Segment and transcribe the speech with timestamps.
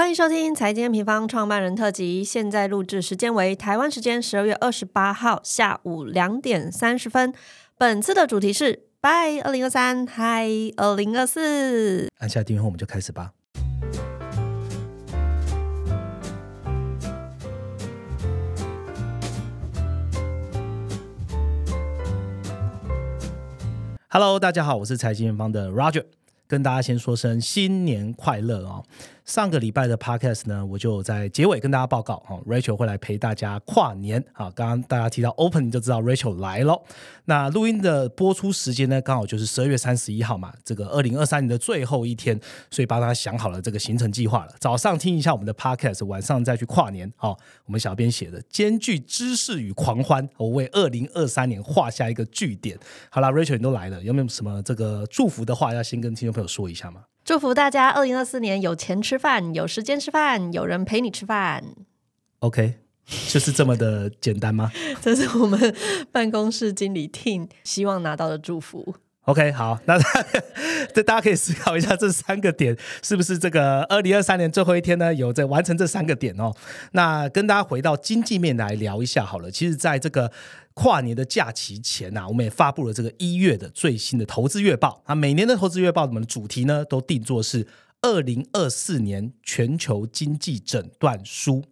[0.00, 7.34] 欢迎收听财经平方创办人特辑，现在录制时间为台湾时间十二月二十八号下午两点三十分。
[7.76, 12.08] 本次的主题是拜二零二三，嗨二零二四。
[12.16, 13.32] 按下订阅后，我们就开始吧。
[24.08, 26.06] Hello，大家好，我是财经平方的 Roger，
[26.46, 28.82] 跟大家先说声新年快乐哦。
[29.30, 34.50] 上个礼拜的 podcast 呢，我就在结尾跟大家报告哈，Rachel 会来陪大家跨年啊。
[34.50, 36.82] 刚刚大家提到 open 就知道 Rachel 来了。
[37.26, 42.40] 那录音的播出时间呢，刚好就是十二月三十一号嘛，这个二零二三年的最后一天，
[42.72, 44.54] 所以帮大家想好了这个行程计划了。
[44.58, 47.08] 早上听一下我们的 podcast，晚上再去跨年。
[47.14, 52.76] 好，我们小编写的兼具知识与狂欢，我为二零二三年画下一个句点。
[53.08, 57.02] 好了，Rachel 你都来了，有没有什么这个祝福的话要先跟听众朋友说一下吗？
[57.30, 61.62] 祝福大家二零二四年有钱吃饭，有时间吃饭，有人陪你吃饭。
[62.40, 62.74] OK，
[63.28, 65.72] 就是这么的简单吗 这是我们
[66.10, 68.96] 办公室经理 Tin 希望拿到的祝福。
[69.26, 69.96] ？OK，好，那
[70.92, 75.14] 这大家可以思考一下，这三个点是不是这个二零二三年最后一天呢？
[75.14, 76.52] 有在完成这三个点哦。
[76.94, 79.52] 那跟大家回到经济面来聊一下好了。
[79.52, 80.32] 其实，在这个
[80.74, 85.14] 跨年的假期前呐、我们也发布了这个一月的最新的投资月报啊。
[85.14, 87.66] 每年的投资月报，我们的主题呢都定做是
[88.02, 91.62] 二零二四年全球经济诊断书。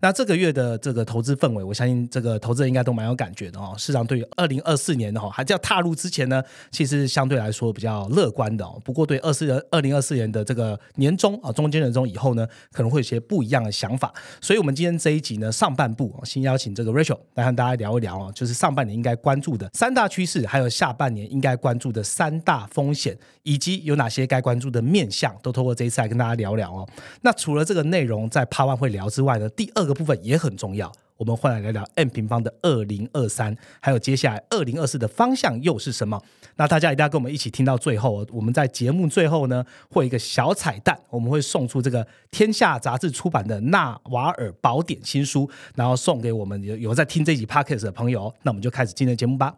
[0.00, 3.74] 那这个月的这个投资氛围，我相信这个投资人应该都蛮有感觉的哦。
[3.76, 8.80] 市场对于二零二四年的哦，还在踏入之前呢，其实相对来说比较乐观的哦。
[8.84, 14.12] 不过对二四二零二四年的这个年中啊，中间人中以后呢，可能会有些不一样的想法。
[14.40, 26.88] 所以，我们今天这一集呢，上半部先邀请这个 Rachel 来和大家聊一聊哦，就是上半年应该关注的三大趋势，还有下半年应该关注的三大风险，以及有哪些该关注的面向，都透过这一次来跟大家聊聊哦。
[27.22, 36.20] 那除了这个内容在 p a 会聊之外呢，第二个部分也很重要，我们会来聊聊 M 平方的二零二三，还有接下来二零二四的方向又是什么？
[36.56, 38.26] 那大家一定要跟我们一起听到最后。
[38.30, 48.32] 我们在节目最后呢，会有一个小彩蛋，我们会送出这个天下杂志出版的《纳瓦尔宝典》新书，然后送给我们有有在听这集 Podcast 的朋友。
[48.42, 49.54] 那我们就开始今天的节目吧。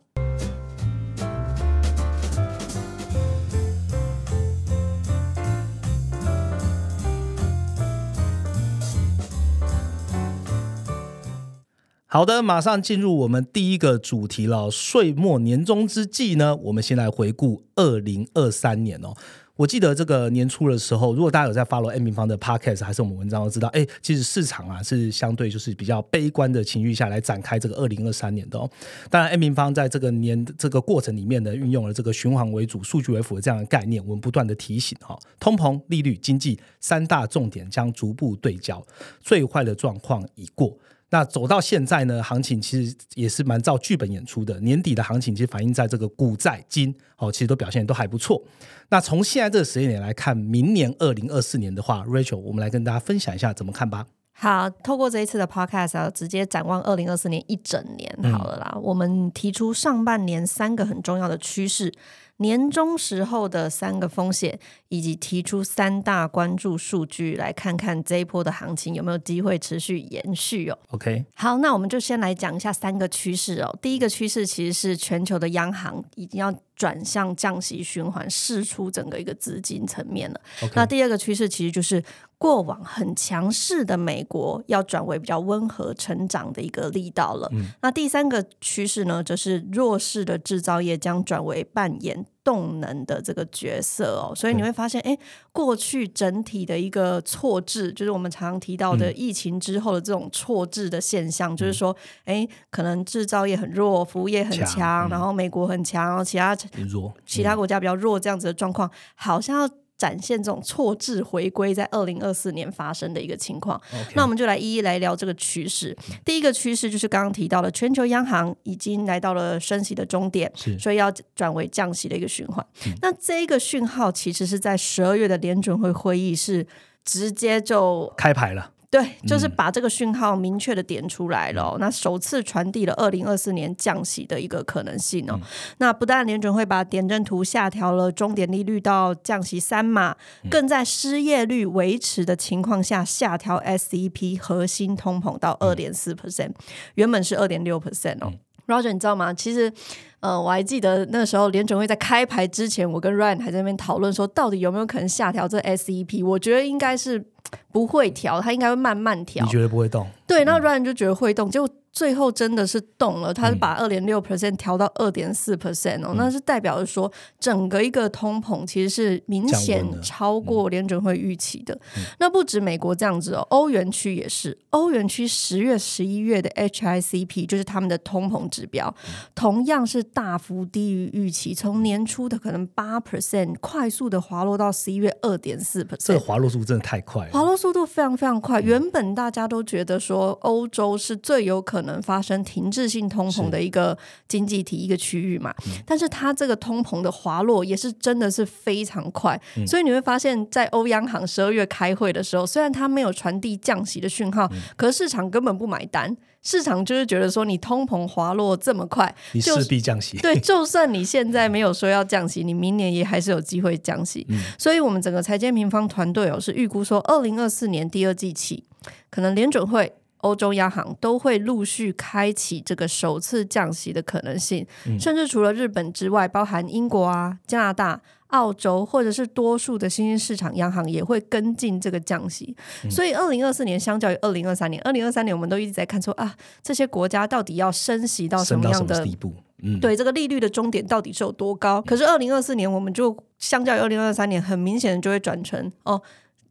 [12.12, 14.70] 好的，马上进入我们第一个主题了。
[14.70, 19.14] 岁末年终之际呢，我们先来回顾二零二三年哦。
[19.56, 28.70] 我记得这个年初的时候，如果大家有在 follow M 平方的 podcast 还是我们文章，都知道，哎，其实市场啊是相对就是比较悲观的情绪下来展开这个二零二三年的哦。
[29.08, 38.84] 当然，M 平方在这个年这个过程里面呢，运用了这个循环为主、数据为辅的这样的概念，我们不断的提醒哈、通膨、利率、经济三大重点将逐步对焦，
[39.22, 40.76] 最坏的状况已过。
[41.12, 44.58] 那走到现在呢，行情其实也是蛮照剧本演出的。
[44.60, 48.42] 年底的行情其实反映在这个股债金哦，其实都表现都还不错。
[48.88, 54.06] 那从现在这个时间点来看，明年二零二四年的话，Rachel，我们来跟大家分享一下怎么看吧。
[54.34, 58.78] 好，透过这一次的 podcast 啊，直接展望二零二四年一整年好了啦。
[58.82, 61.92] 我们提出上半年三个很重要的趋势，
[62.38, 70.78] 年终时候的三个风险，以及提出三大关注数据，来看看这一波的行情有没有机会持续延续哦。
[70.88, 73.78] OK，好，那我们就先来讲一下三个趋势哦。
[73.80, 80.40] 第一个趋势其实是全球的央行已经要转向降息循环，释出整个一个资金层面了。
[80.74, 82.02] 那第二个趋势其实就是
[82.38, 87.50] 过往很强势的美国要转为比较温和成长的一个力道了。
[87.80, 94.34] 那第三个趋势呢，则是弱势的制造业将转为扮演动能的这个角色哦。
[94.34, 95.16] 所以你会发现，哎，
[95.52, 106.56] 过去整体的一个错置，就是我们常常提到的疫情之后的这种错置的现象，就是说，哎，可能制造业很弱，服务业很强然后美国很强，然后其他
[106.88, 109.68] 弱，其他国家比较弱这样子的状况，好像要
[110.02, 113.80] 展现这种错置回归在二零二四年发生的一个情况。
[114.16, 115.96] 那我们就来一一来聊这个趋势。
[116.24, 122.66] 第一个趋势就是刚刚提到的，全球央行已经来到了升息的终点，是所以要转为降息的一个循环。
[123.00, 126.66] 那这一个讯号其实是在十二月的联准会会议是
[127.04, 128.71] 直接就开牌了。
[128.92, 135.40] 对，就是把这个讯号明确的点出来了哦、那首次传递了二零二四年降息的一个可能性哦。
[135.78, 140.14] 那不但联准会把点阵图下调了终点利率到降息三码，
[140.50, 146.50] 更在失业率维持的情况下下调 SEP 核心通膨到二点四 percent，
[146.96, 148.34] 原本是二点六 percent 哦。
[148.66, 149.32] Roger，你知道吗？
[149.34, 149.72] 其实，
[150.20, 156.24] 呃，我还记得那时候联准会在开牌之前，我跟 Ryan 还在那边讨论说，到底有没有可能下调这 SEP？
[156.24, 157.24] 我觉得应该是
[157.72, 159.44] 不会调，它应该会慢慢调。
[159.44, 160.06] 你觉得不会动？
[160.26, 161.68] 对，那 Ryan 就觉得会动，就。
[161.92, 171.78] 最后真的是动了，它是把二点六 percent 调到二点四 percent 哦，那是代表着说整个一个通膨其实是明显超过联准会预期的。
[172.18, 178.94] 那不止美国这样子哦，欧元区也是，欧元区十月、十一月的 HICP 就是他们的通膨指标，
[179.34, 188.62] 同样是大幅低于预期，从年初的可能八 percent 快速的滑落到十一月二点四 percent，这个滑落速度真的太快了，滑落速度非常非常快。
[188.62, 191.81] 原本大家都觉得说欧洲是最有可能。
[191.82, 193.96] 可能发生停滞性通膨的一个
[194.28, 195.52] 经济体一个区域嘛，
[195.84, 210.16] 但是它这个通膨的滑落也是真的是非常快，所以你会发现在欧央行十二月开会的时候，虽然它没有传递降息的讯号，可是市场根本不买单，市场就是觉得说你通膨滑落这么快，你势必降息。
[210.18, 214.24] 对，就算你现在没有说要降息，你明年也还是有机会降息。
[214.56, 218.62] 所以，我们整个财经平方团队哦是预估说，二零二四年第二季起，
[219.10, 219.92] 可能联准会。
[220.22, 224.66] 欧洲央行都会陆续开启这个首次降息的可能性，
[224.98, 232.56] 甚至除了日本之外，包含英国啊、加拿大、澳洲，或者是多数的新兴市场央行也会跟进这个降息。
[232.90, 239.34] 所以，二零二四年相较于二零二三年，二零二三年我们都一直在看说啊，这些国家到底要升息到什么样的地步？
[239.64, 241.80] 嗯，对，这个利率的终点到底是有多高？
[241.82, 246.00] 可是二零二四年，我们就相较于二零二三年，很明显的就会转成哦。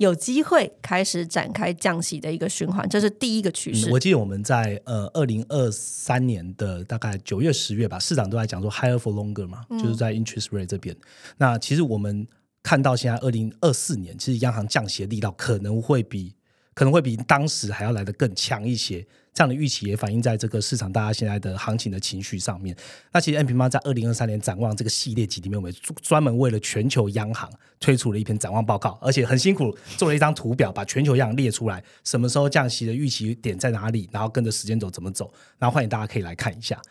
[0.01, 3.87] 有机会开始展开降息的一个循环，这是第一个趋势。
[3.91, 10.95] 我记得我们在呃二零二三年的大概九月、十月吧，市场都在讲说 higher for longer 嘛，就是在 interest rate 这边。
[11.37, 12.27] 那其实我们
[12.63, 16.33] 看到现在二零二四年，其实央行降息的力道可能会比
[16.73, 19.05] 可能会比当时还要来的更强一些。
[19.33, 22.75] 这样的预期也反映在这个市场大家现在的行情的情绪上面。
[23.13, 27.49] 那其实 N 平方在二零二三年展望这个系列集里面，我们专门为了全球央行
[27.79, 36.81] 推出了一篇展望报告，而且很辛苦做了一张图表，把全球央行列出来，什么时候降息的预期点在哪里，然后跟着时间走怎么走，然后欢迎大家可以来看一下。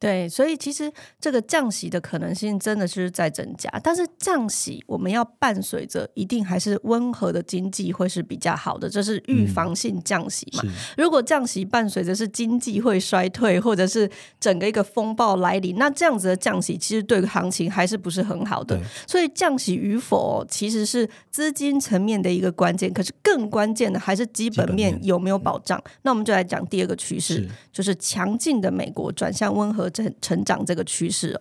[0.00, 10.62] 对，所以其实这个降息的可能性真的是在增加，但是降息我们要伴随着一定还是温和的经济会是比较好的，这是预防性降息嘛。
[10.96, 14.08] 如果降息伴随着是经济会衰退，或者是
[14.38, 18.80] 整个一个风暴来临，那这样子的降息其实对行情还是不是很好的。
[19.04, 25.82] 所以降息与否其实是资金层面的一个关键，可是更关键的还是基本面有没有保障。
[26.02, 29.87] 那我们就来讲第二个趋势，就是强劲的美国转向温和。
[29.90, 31.40] 成成长这个趋势哦，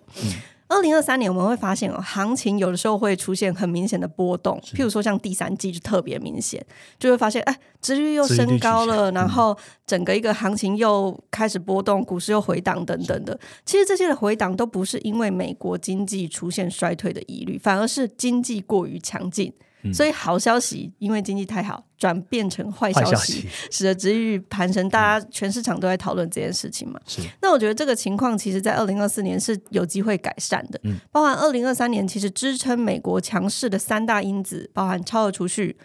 [0.70, 6.64] 二零二三年我们会发现哦，行情有的时候会出现很明显的波动，譬如说像第三季就特别明显，
[7.00, 13.40] 就会发现哎，殖率又升高了，然后整个一个行情又开始波动，股市又回档等等的。
[13.66, 19.54] 其实这些的回档都不是因为美国经济出现衰退的疑虑，反而是经济过于强劲。
[19.94, 24.90] 所以好消息，因为经济太好，转变成坏消息，使得值域盘升。
[24.90, 27.00] 大家全市场都在讨论这件事情嘛。
[27.06, 27.22] 是。
[27.42, 30.80] 那我觉得这个情况，其实在二零二四年是有机会改善的。
[30.84, 30.98] 嗯。
[31.12, 35.78] 包含二零二三年，其实支撑美国强势的三大因子，包含超额储蓄、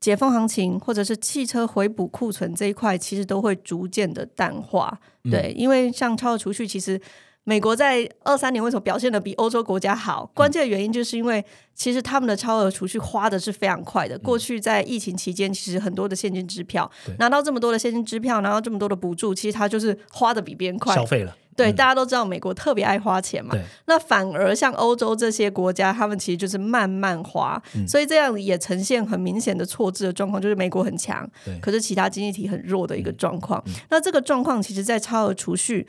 [0.00, 4.98] 解封行情，或者是汽车回补库存这一块，其实都会逐渐的淡化。
[5.30, 7.00] 对，因为像超额储蓄，其实。
[7.44, 10.30] 美国在二三年为什么表现的比欧洲国家好？
[10.34, 11.44] 关键的原因就是因为
[11.74, 14.18] 其实他们的超额储蓄花的是非常快的。
[14.18, 21.36] 过去在疫情期间，其实很多的现金支票拿到这么多的现金支票，拿到这么多的补助，其实他就是花的比别人快，消费了。
[21.54, 23.54] 对，大家都知道美国特别爱花钱嘛。
[23.86, 31.28] 那反而像欧洲这些国家，他们其实就是慢慢花，所以这样也呈现很明显的错置的状况，就是美国很强，
[31.60, 33.62] 可是其他经济体很弱的一个状况。
[33.88, 35.86] 那这个状况其实，在超额储蓄。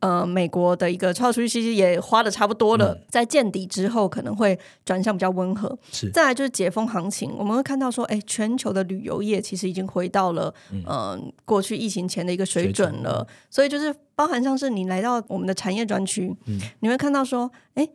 [0.00, 5.78] 呃，美国的一个超储蓄其实也花的差不多了，在见底之后可能会转向比较温和。
[5.90, 13.26] 是，再来就是解封行情，我们会看到说，哎，全球的旅游业其实已经回到了嗯过去疫情前的一个水准了。
[13.50, 16.34] 所以就是包含像是你来到我们的产业专区，
[16.80, 17.88] 你会看到说，哎，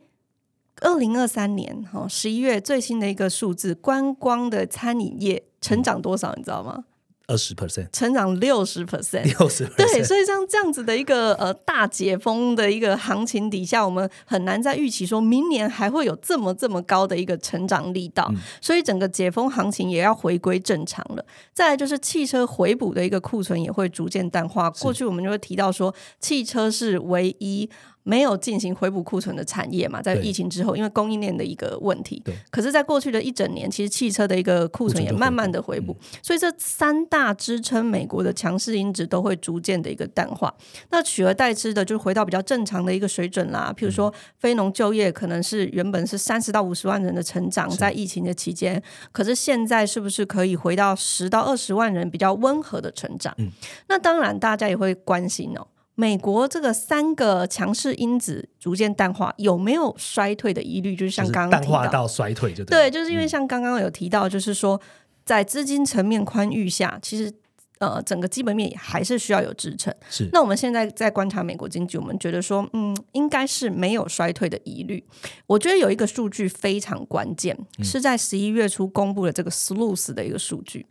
[0.80, 6.84] 二零二三年哈十一月最新的一个数字，观光的餐饮业成长多少，你知道吗？
[7.26, 21.24] 二十 percent，成长六十 percent，六十对，所以像这样子的一个呃大解封的一个行情底下，我们很难再预期说明年还会有这么这么高的一个成长力道，所以整个解封行情也要回归正常了。
[21.52, 24.68] 再来就是汽车回补的一个库存也会逐渐淡化。
[24.70, 27.70] 过去我们就会提到说，汽车是唯一。
[28.04, 32.22] 没有进行回补库存的产业嘛，在疫情之后，因为供应链的一个问题。
[32.24, 32.34] 对。
[32.50, 40.54] 可是，在过去的一整年，其实汽车的一个库存也慢慢的回补，所以这三大支撑美国的强势因子都会逐渐的一个淡化。
[40.90, 43.74] 那取而代之的，就回到比较正常的一个水准啦。
[43.76, 48.82] 譬如说，非农就业可能是原本是三十到五十万人的成长，在疫情的期间，
[49.12, 53.34] 可是现在是不是可以回到十到二十万人比较温和的成长？
[53.38, 53.50] 嗯。
[53.88, 55.66] 那当然，大家也会关心哦。
[55.96, 60.96] 美国这个三个强势因子逐渐淡化，有没有衰退的疑虑？
[60.96, 64.80] 就是像刚刚淡化到衰退，就对，就是因为像刚刚有提到，就是说
[65.24, 67.32] 在资金层面宽裕下，其实
[67.78, 69.94] 呃整个基本面还是需要有支撑。
[70.10, 75.04] 是，那我们现在在观察美国经济，我们觉得说，嗯，应该是没有衰退的疑虑。
[75.46, 80.84] 我觉得有一个数据非常关键，是在十一月初公布的这个 SLOOS 的一个数据，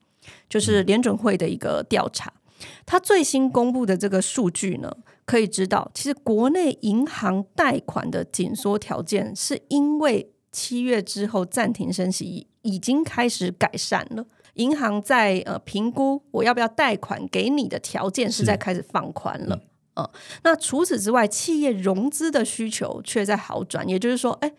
[0.48, 2.32] 就是联准会的一个调查。
[2.86, 4.92] 它最新公布的这个数据呢，
[5.26, 14.26] 可以知道，其实国内银行贷款的紧缩条件，是因为七月之后暂停升息，已经开始改善了。
[14.56, 19.60] 银行在呃评估我要不要贷款给你的条件，是在开始放宽了。
[19.96, 20.10] 嗯，
[20.44, 24.52] 那除此之外，企业融资的需求却在好转，也就是说，哎。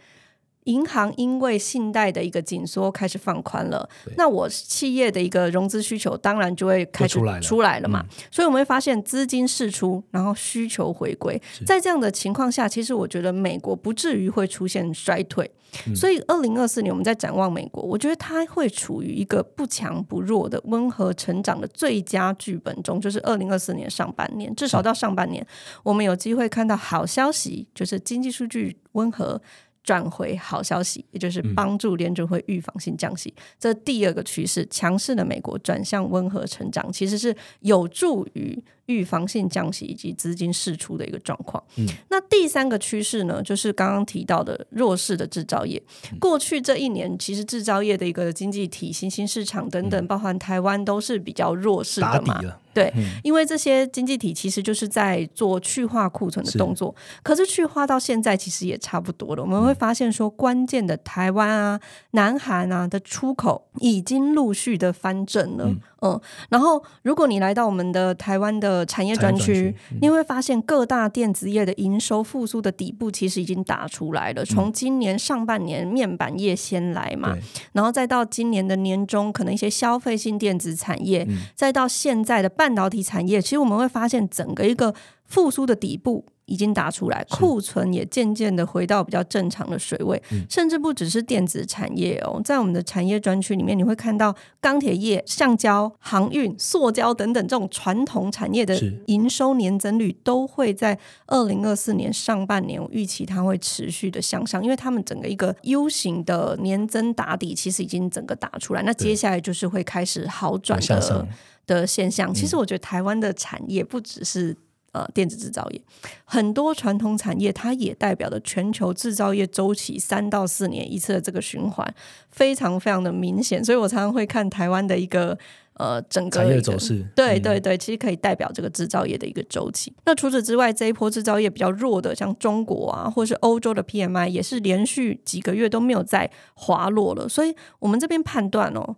[0.64, 8.04] 银行因为信贷的一个紧缩开始放宽了，那我企业的一个融资需求当然就会开始出来了嘛。
[8.30, 11.40] 所以我们会发现资金释出，然后需求回归。
[11.66, 15.50] 在这样的情况下，其实我觉得美国不至于会出现衰退。
[15.94, 23.00] 所以二零二四年我们在展望美国，我觉得它会处于一个不强不弱的温和成长的最佳剧本中。
[23.00, 25.44] 就是二零二四年上半年，至少到上半年，
[25.82, 29.42] 我们有机会看到好消息，就是经济数据温和。
[29.84, 33.32] 转回好消息，也就是帮助联准会预防性降息。
[33.60, 38.60] 这第二个趋势，强势的美国转向温和成长，其实是有助于。
[38.86, 41.62] 预防性降息以及资金释出的一个状况。
[41.76, 45.82] 嗯，那第三个趋势呢，就是刚刚提到的弱势的制造业。
[46.18, 52.40] 过去这一年，其实制造业的一个经济体、新兴市场等等，包含台湾都是比较弱势的嘛。
[52.74, 56.92] 对，因为这些经济体其实就是在做去化库存的动作。
[57.22, 59.42] 可是去化到现在，其实也差不多了。
[59.44, 65.72] 我们会发现说，关键的台湾啊、南韩啊的出口已经陆续的翻正了。
[66.02, 74.42] 嗯，然后如果你来到我们的台湾的产业专区，你会发现各大电子业的营收复苏的底部其实已经打出来了。
[74.42, 77.36] 从今年上半年面板业先来嘛，
[77.74, 84.94] 然后再到今年的年中，可能一些消费性电子产业，再到现在的半导体产业，其实我们会发现整个一个
[85.26, 86.24] 复苏的底部。
[86.46, 111.28] 已经打出来，库存也渐渐的回到比较正常的水位，甚至不只是电子产业哦，在我们的产业专区里面，你会看到钢铁业、橡胶、航运、塑胶等等这种传统产业的营收年增率都会在二零二四年上半年，预期它会持续的向上，因为他们整个一个 U 型的年增打底其实已经整个打出来，那接下来就是会开始好转的
[111.66, 112.34] 的现象。
[112.34, 114.54] 其实我觉得台湾的产业不只是。
[114.94, 115.82] 呃，电子制造业
[116.24, 121.94] 很多传统产业，它也代表的全球制造业周期三到四年一次的这个循环，
[122.30, 123.62] 非常非常的明显。
[123.64, 125.36] 所以我常常会看台湾的一个
[125.72, 129.92] 呃整个产业走势，对对对，其实可以代表这个制造业的一个周期。
[130.06, 137.28] 那除此之外，这一波制造业比较弱的，像中国啊，或是欧洲的 PMI 也是连续几个月都没有再滑落了。
[137.28, 138.94] 所以我们这边判断哦。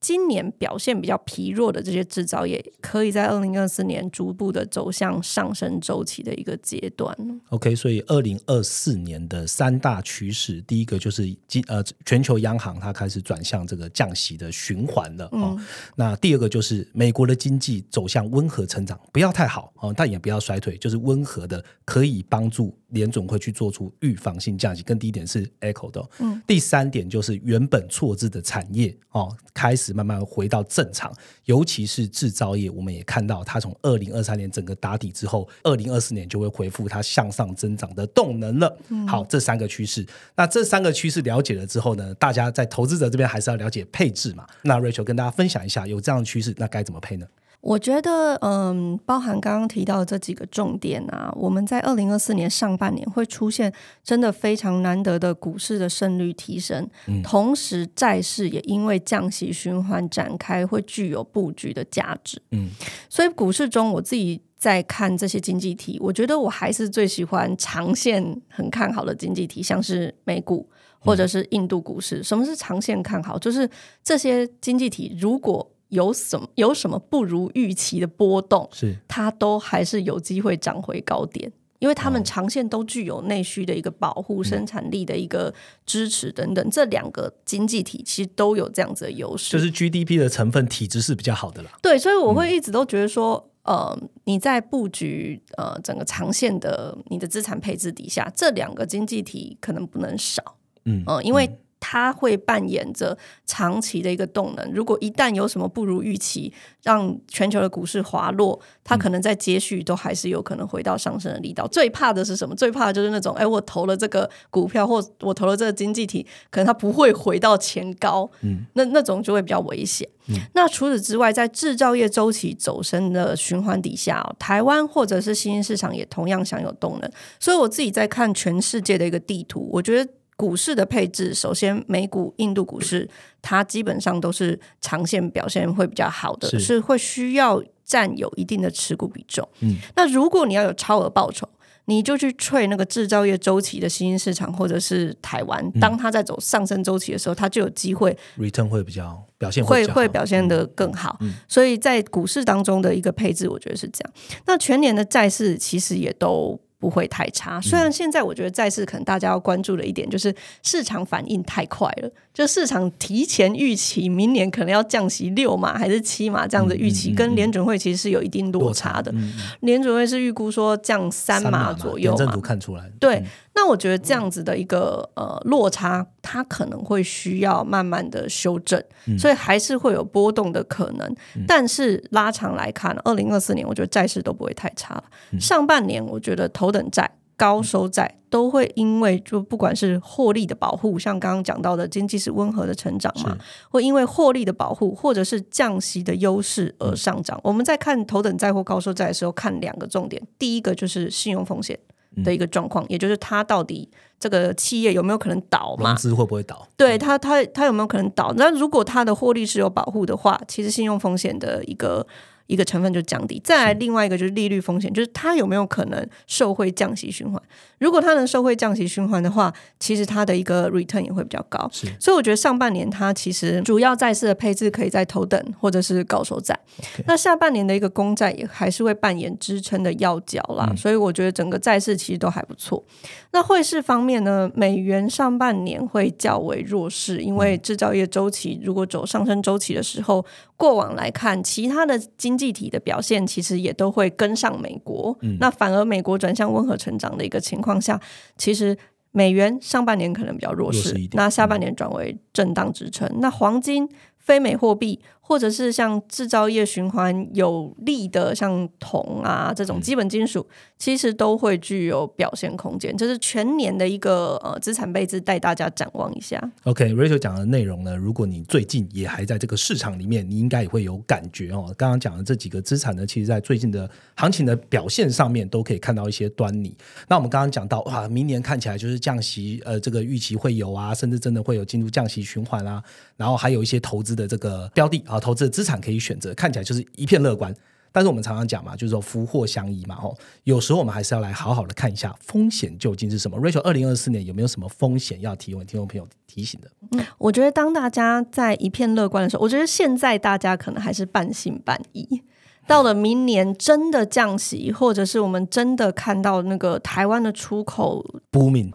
[0.00, 7.16] 今年表现比较疲弱的这些制造业，可以在二零二四年逐步的走向上升周期的一个阶段。
[7.50, 15.58] OK，所以二零二四年的三大趋势，第一个就是今呃全球央行它开始转向这个降息的循环了哦。
[15.96, 22.76] 那第二个就是美国的经济走向温和成长，不要太好哦，但也不要衰退，就是温和的，可以帮助。
[22.88, 26.08] 联总会去做出预防性降息，跟第一点是 echo 的。
[26.18, 31.12] 嗯，第三点就是原本错字的产业哦，开始慢慢回到正常，
[31.44, 38.78] 尤其是制造业，我们也看到它从二零二三年整个打底之后，二零二四年就会恢复它向上增长的动能了。
[39.06, 44.46] 好，这三个趋势，那这三个趋势了解了之后呢，大家在投资者这边还是要了解配置嘛。
[44.62, 47.26] 那 Rachel 跟大家分享一下，有这样的趋势，那该怎么配呢？
[47.60, 53.72] 我觉得，嗯，包含刚刚提到的这几个重点啊，我们在二零二四年上半年会出现
[54.04, 56.88] 真的非常难得的股市的胜率提升，
[57.22, 62.40] 同时债市也因为降息循环展开，会具有布局的价值。
[62.52, 62.70] 嗯，
[63.10, 70.68] 所以股市中我自己在看这些经济体，我觉得我还是最喜欢长线很看好的经济体，像是美股
[71.00, 72.22] 或者是印度股市。
[72.22, 73.36] 什么是长线看好？
[73.36, 73.68] 就是
[74.04, 81.52] 这些经济体如果有什么有什么不如预期的波动，是它都还是有机会涨回高点。
[81.80, 85.54] 因为他们长线都具有内需的一个保护、生产力的一个
[85.86, 89.52] 支持等等，这两个经济体其实都有这样子的优势。
[89.56, 91.70] 就是 GDP 的成分体质是比较好的啦。
[91.80, 100.56] 对，所以我会一直都觉得说，呃，你在布局呃整个长线的你的资产配置底下，这两个经济体可能不能少。
[100.84, 101.48] 嗯嗯、因为
[101.80, 103.16] 它会扮演着
[103.46, 104.72] 长期的一个动能。
[104.72, 111.66] 如果一旦有什么不如预期，让全球的股市滑落，它可能在接续都还是有可能回到上升的力道。
[111.68, 112.54] 最怕的是什么？
[112.54, 120.08] 最怕的就是那种，哎，我投了这个股票或我投了这个经济体，可能它不会回到前高，嗯，那那种就会比较危险。
[120.52, 127.10] 那除此之外，在制造业周期走升的循环底下、哦，台湾或者是新兴市场也同样享有动能。
[127.40, 133.08] 所以我自己在看全世界的一个地图，我觉得股市的配置，首先美股、印度股市，
[133.42, 139.46] 它基本上都是长线表现会比较好的，是是会需要占有一定的持股比重。
[139.62, 141.48] 嗯，那如果你要有超额报酬，
[141.86, 151.16] 你就去吹那个制造业周期的新兴市场，或者是台湾，嗯当它在走上升周期的时候，它就有机会 return 会比较表现会会表现得更好。
[151.20, 154.12] 嗯所以在股市当中的一个配置，我觉得是这样。
[154.46, 156.60] 那全年的债市其实也都。
[156.78, 157.32] 不会太嗯。
[157.32, 169.12] 差，虽然现在我觉得再次可能大家要关注的一点就是市场反应太快了，就市场提前预期明年可能要降息六码还是七码这样的预期，嗯嗯嗯跟联准会其实是有一定落差的。
[169.14, 169.32] 嗯。
[169.60, 172.38] 联准会是预估说降三码左右嘛。
[172.42, 172.84] 看出来。
[172.98, 173.26] 对嗯，
[173.60, 178.80] 那我觉得这样子的一个呃落差，它可能会需要慢慢的修正，
[179.18, 181.12] 所以还是会有波动的可能。
[181.44, 185.04] 但是拉长来看，二零二四年我觉得债市都不会太差了。
[185.40, 193.36] 上半年我觉得头等债、高收债都会因为就不管是获利的保护，像刚刚讲到的经济是温和的成长嘛，
[193.70, 197.40] 会因为获利的保护或者是降息的优势而上涨。
[197.42, 201.76] 我们在看头等债或高收债的时候，看两个重点，第一个就是信用风险。
[202.24, 205.90] 的一个状况，也就是它到底这个企业有没有可能倒嘛？
[205.90, 206.66] 融资会不会倒？
[206.76, 208.32] 对它，它它有没有可能倒？
[208.36, 212.06] 那如果它的获利是有保护的话，其实信用风险的一个
[212.48, 213.40] 一个成分就降低。
[213.44, 217.40] 再来，另外一个就是利率风险，就是它有没有可能受惠降息循环？
[217.78, 221.68] 如果它能受惠降息循环的话，其实它的一个 return 也会比较高。
[221.72, 226.58] 是所以我觉得上半年它其实主要债市的配置可以在头等或者是高收债。
[227.06, 232.82] 那下半年的一个公债也还是会扮演支撑的要角啦，所以我觉得整个债市其实都还不错。
[233.30, 240.24] 那汇市方面呢，美元上半年会较为弱势，因为制造业周期如果走上升周期的时候，
[240.56, 245.18] 过往来看，其他的经济体的表现其实也都会跟上美国。
[245.40, 248.00] 那反而美国转向温和成长的一个情况下，
[248.36, 248.78] 其实。
[249.10, 253.10] 美元上半年可能比较弱势，弱势那下半年转为震荡支撑。
[253.20, 260.46] 那黄金、非美货币，或者是像制造业循环有利的，像铜啊这种基本金属，
[260.78, 262.96] 其实都会具有表现空间。
[262.96, 266.42] 这是全年的一个呃资产配置，带大家展望一下。
[266.64, 271.66] OK，Rachel、讲的内容呢，如果你最近也还在这个市场里面，你应该也会有感觉哦。
[271.76, 276.74] 刚刚讲的这几个资产呢，其实在最近的行情的表现上面都可以看到一些端倪。
[277.06, 282.82] 那我们刚刚讲到，哇，明年看起来就是降息，呃，这个预期会有啊，甚至真的会有进入降息循环啊，
[283.18, 287.54] 然后还有一些投资的这个标的啊，投资的资产可以选择，看起来就是一片乐观。
[287.90, 293.38] 但是我们常常讲嘛，就是说福祸相依嘛，吼，有时候我们还是要来好好的看一下风险究竟是什么。
[293.40, 296.70] Rachel，二零二四年有没有什么风险要提问听众朋友提醒的？
[297.16, 302.22] 我觉得当大家在一片乐观的时候，我觉得现在大家可能还是半信半疑。
[302.68, 308.04] 到了明年真的降息，或者是我们真的看到那个台湾的出口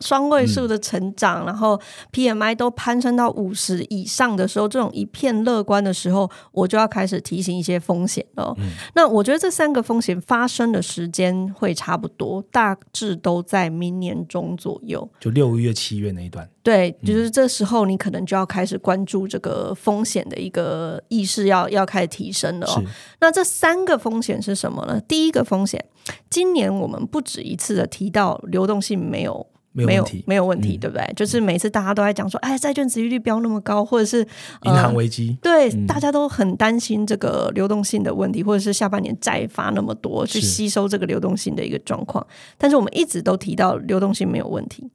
[0.01, 1.79] 双位数的成长，然后
[2.11, 8.53] PMI 都攀升到五十以上的时候，这种一片乐观的时候，我就要开始提醒一些风险了。
[8.95, 15.07] 那我觉得这三个风险发生的时间会差不多，大致都在明年中左右。
[15.19, 22.83] 就六月、七月那一段，对，就是这时候你可能就要开始关注这个风险的一个意识要，要开始提升了、哦。
[23.21, 25.01] 那这三个风险是什么呢？
[25.07, 25.83] 第一个风险，
[26.29, 29.47] 今年我们不止一次的提到流动性没有。
[29.75, 31.13] 没有没有问题，对不对？
[31.15, 34.19] 就是每次大家都在讲说，哎，债券值利率飙那么高，或者是
[34.65, 42.23] 银行危机，对，嗯大家都很担心这个流动性的问题，或者是下半年债发那么多，去吸收这个流动性的一个状况。
[42.55, 44.87] 但是我们一直都提到流动性没有问题。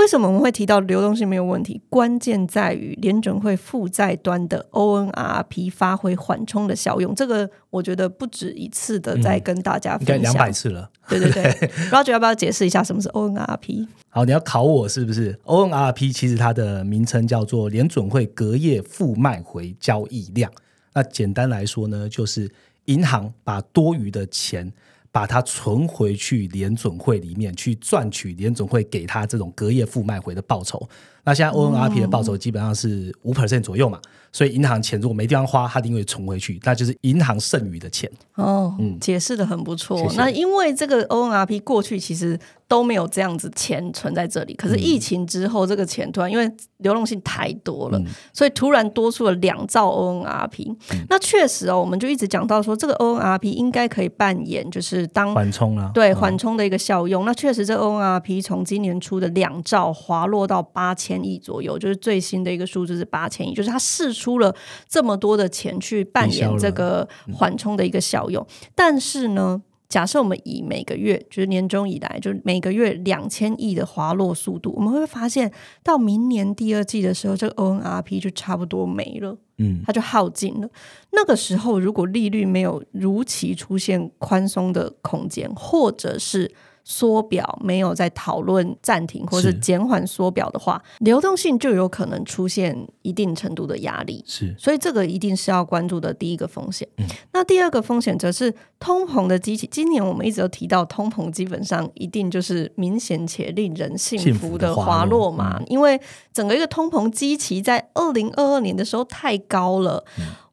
[0.00, 1.78] 为什么我们会提到流动性没有问题？
[1.90, 7.14] 关键在于联准会负债端的 ONRP 发挥缓冲的效用。
[7.14, 10.46] 这个我觉得不止一次的在跟大家应该两分享。
[10.46, 10.90] 百次了。
[11.06, 11.44] 对对对
[11.90, 13.86] ，Roger 要不要解释一下什么是 ONRP？
[14.08, 20.50] 好，你要考我是不是？ONRP 其实它的名称叫做联准会隔夜负卖回交易量。
[20.94, 22.50] 那简单来说呢，就是
[22.86, 24.72] 银行把多余的钱
[25.12, 30.88] 把它存回去联准会里面去赚取联准会给他这种隔夜负卖回的报酬。
[31.30, 34.00] 那现在 ONRP 的报酬基本上是五 percent 左右嘛，
[34.32, 38.10] 所以银行钱如果没地方花，它一定会存回去，那就是银行剩余的钱。
[38.34, 39.96] 哦，嗯解释的很不错。
[39.98, 48.00] 谢谢那因为这个 ONRP 过去其实都没有这样子钱存在这里，可是疫情之后，这个钱突然因为流动性太多了，
[48.32, 50.74] 所以突然多出了两兆 ONRP。
[51.08, 57.26] 那确实哦，我们就一直讲到说，这个 ONRP 应该可以扮演就是当缓冲啊，对缓冲的一个效用。
[57.26, 64.54] 那确实，这 ONRP 从今年初的两兆滑落到八千亿左右，就是最新的一个数字是八千亿，就是它释出了
[64.88, 68.46] 这么多的钱去扮演这个缓冲的一个效用。
[68.74, 75.52] 但是呢，假设我们以每个月就是年终以来，就是每个月两千亿的滑落速度，我们会发现
[75.82, 79.36] 到明年第二季的时候，这个 ONRP 就差不多没了。
[79.62, 80.68] 嗯，它就耗尽了。
[81.10, 86.50] 那个时候，如果利率没有如期出现宽松的空间，或者是
[86.84, 94.24] 缩表没有在讨论暂停或是是减缓缩表的话，流动性就有可能出现一定程度的压力。
[94.26, 96.86] 是所以这个一定是要关注的第一个风险。
[97.32, 99.68] 那第二个风险则是通膨的机器。
[99.70, 106.00] 今年我们一直都提到，通膨基本上一定就是明显且令人幸幸福的滑落嘛，因为
[106.32, 110.04] 整个一个通膨机器在二零二二年的时候太高了。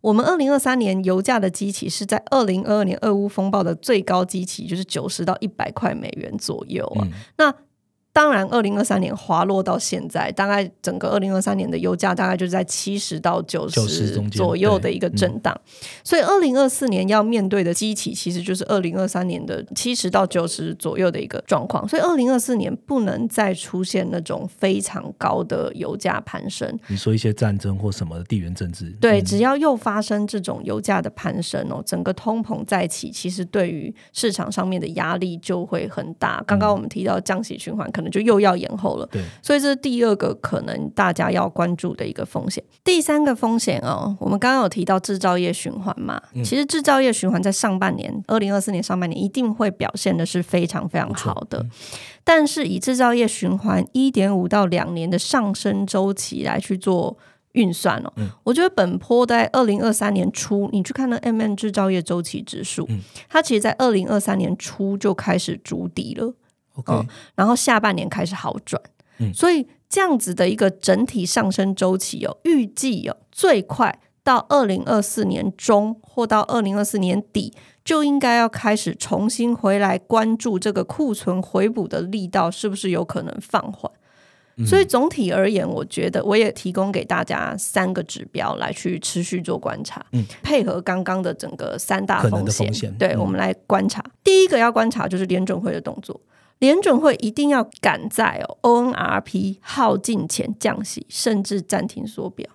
[0.01, 7.07] 我们二零二三年油价的机器是在二零二二年俄乌风暴的最高机器，就是九十到一百块美元左右啊。
[7.37, 7.53] 那
[8.17, 15.55] 当然，二零二三年滑落到现在，大概整个二零二三年的油价大概就是在七十到九90十左右的一个震荡，
[16.03, 36.43] 所以二零二四年要面对的基体其实就是二零二三年的七十到九十左右的一个状况，所以二零二四年不能再出现那种非常高的油价攀升，你说一些战争或什么地缘政治，对，只要又发生这种油价的攀升哦，整个通膨再起，其实对于市场上面的压力就会很大。
[36.47, 39.07] 刚刚我们提到降息循环，可能就又要延后了。
[39.11, 42.63] 对，所以这是第二个可能大家要关注的一个风险。
[42.83, 51.65] 第三个风险哦，我们刚刚有提到制造业循环嘛，其实制造业循环在上半年，二零二四年上半年一定会表现的是非常非常好的。
[52.23, 57.17] 但是以制造业循环一点五到两年的上升周期来去做
[57.53, 58.11] 运算哦，
[58.43, 62.87] 我觉得本坡在二零二三年初，你去看那 M N 制造业周期指数，
[63.29, 66.33] 它其实在二零二三年初就开始筑底了。
[66.77, 67.07] OK，、嗯。
[67.35, 68.81] 然后下半年开始好转，
[69.19, 69.33] 嗯。
[69.33, 77.53] 所以这样子的一个整体上升周期哦，预计哦最快到二零二四年中或到二零二四年底，
[77.85, 83.91] 就应该要开始重新回来关注这个库存回补的力道是不是有可能放缓。
[84.65, 90.03] 所以总体而言，我觉得我也提供给大家三个指标来去持续做观察，
[90.41, 93.19] 配合刚刚的整个三大风险，风险对、嗯。
[93.19, 94.03] 我们来观察。
[94.23, 96.19] 第一个要观察就是联准会的动作，
[96.59, 102.49] 联准会一定要赶在哦 ONRP 耗尽前降息，甚至暂停缩表。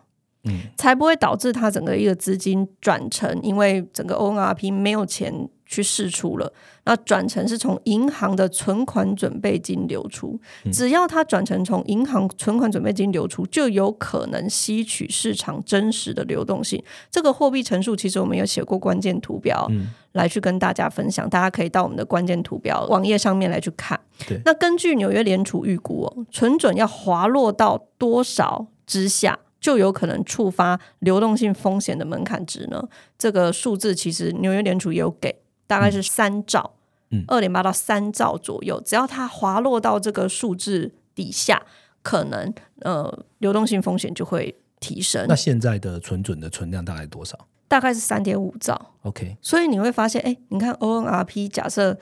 [0.45, 6.53] 嗯，才不会导致它整个一个资金转成，因为整个 ONRP 没有钱去释出了，
[6.85, 10.39] 那转成是从银行的存款准备金流出。
[10.71, 16.83] 只要它转成从银行存款准备金流出，就有可能吸取市场真实的流动性。
[17.11, 19.67] 这个货币乘数其实我们有写过关键图表，
[20.13, 24.39] 来去跟大家分享，大家可以到我们的关键图表网页上面来去看对。
[24.45, 29.39] 那根据纽约联储预估哦，存准要滑落到多少之下？
[29.63, 32.83] 就有可能触发流动性风险的门槛值呢？
[33.17, 35.33] 这个数字其实纽约联储也有给，
[35.73, 36.75] 大概是三兆，
[37.09, 38.79] 嗯二点八到三兆左右。
[38.85, 41.63] 只要它滑落到这个数字底下，
[42.03, 48.91] 可能呃流动性风险就会提升那，现在的存准的存量大概多少大概是三点五兆。
[49.05, 51.99] ？OK，所以你会发现，哎，你看 ONRP 假设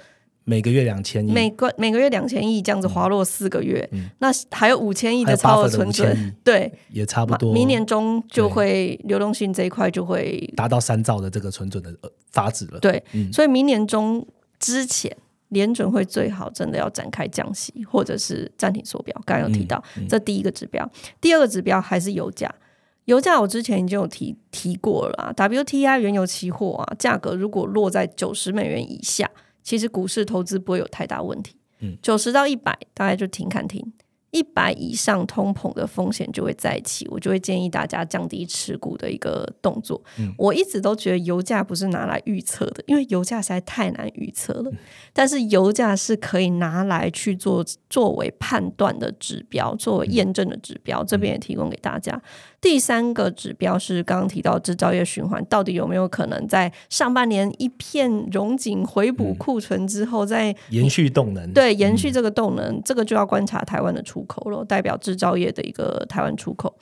[0.51, 12.81] 每个月两千亿，每个每个月两千亿这样子滑落四个月，那还有五千亿的超额存5000亿准，对，也差不多，明年中就会流动性这一块就会达到三兆的这个存准的呃发值了。
[12.81, 13.01] 对，
[13.33, 14.27] 所以明年中
[14.59, 15.17] 之前。
[15.51, 19.13] 联准会最好真的要展开降息，或者是暂停缩表。
[19.27, 20.89] 刚刚有提到，这第一个指标。
[21.21, 22.49] 第二个指标还是油价。
[23.07, 29.29] 油价我之前已经有提提过了啊，WTI 原油期货啊，价格如果落在九十美元以下，
[29.63, 31.57] 其实股市投资不会有太大问题。
[31.81, 33.93] 嗯，九十到一百大概就停看停，
[34.33, 40.01] 一百以上通膨的风险就会再起，我就会建议大家降低持股的一个动作。
[40.37, 44.71] 我一直都觉得油价不是拿来预测的，因为油价实在太难预测了。
[45.13, 51.03] 但是油价是可以拿来去做作为判断的指标，作为验证的指标。
[51.03, 52.23] 这边也提供给大家。
[52.61, 61.51] 第三个指标是刚刚提到制造业循环，到底有没有可能在上半年一片融景回补库存之后，再延续动能？
[61.53, 66.75] 对，延续这个动能，这个就要观察台湾的出口了，代表制造业的一个台湾出口。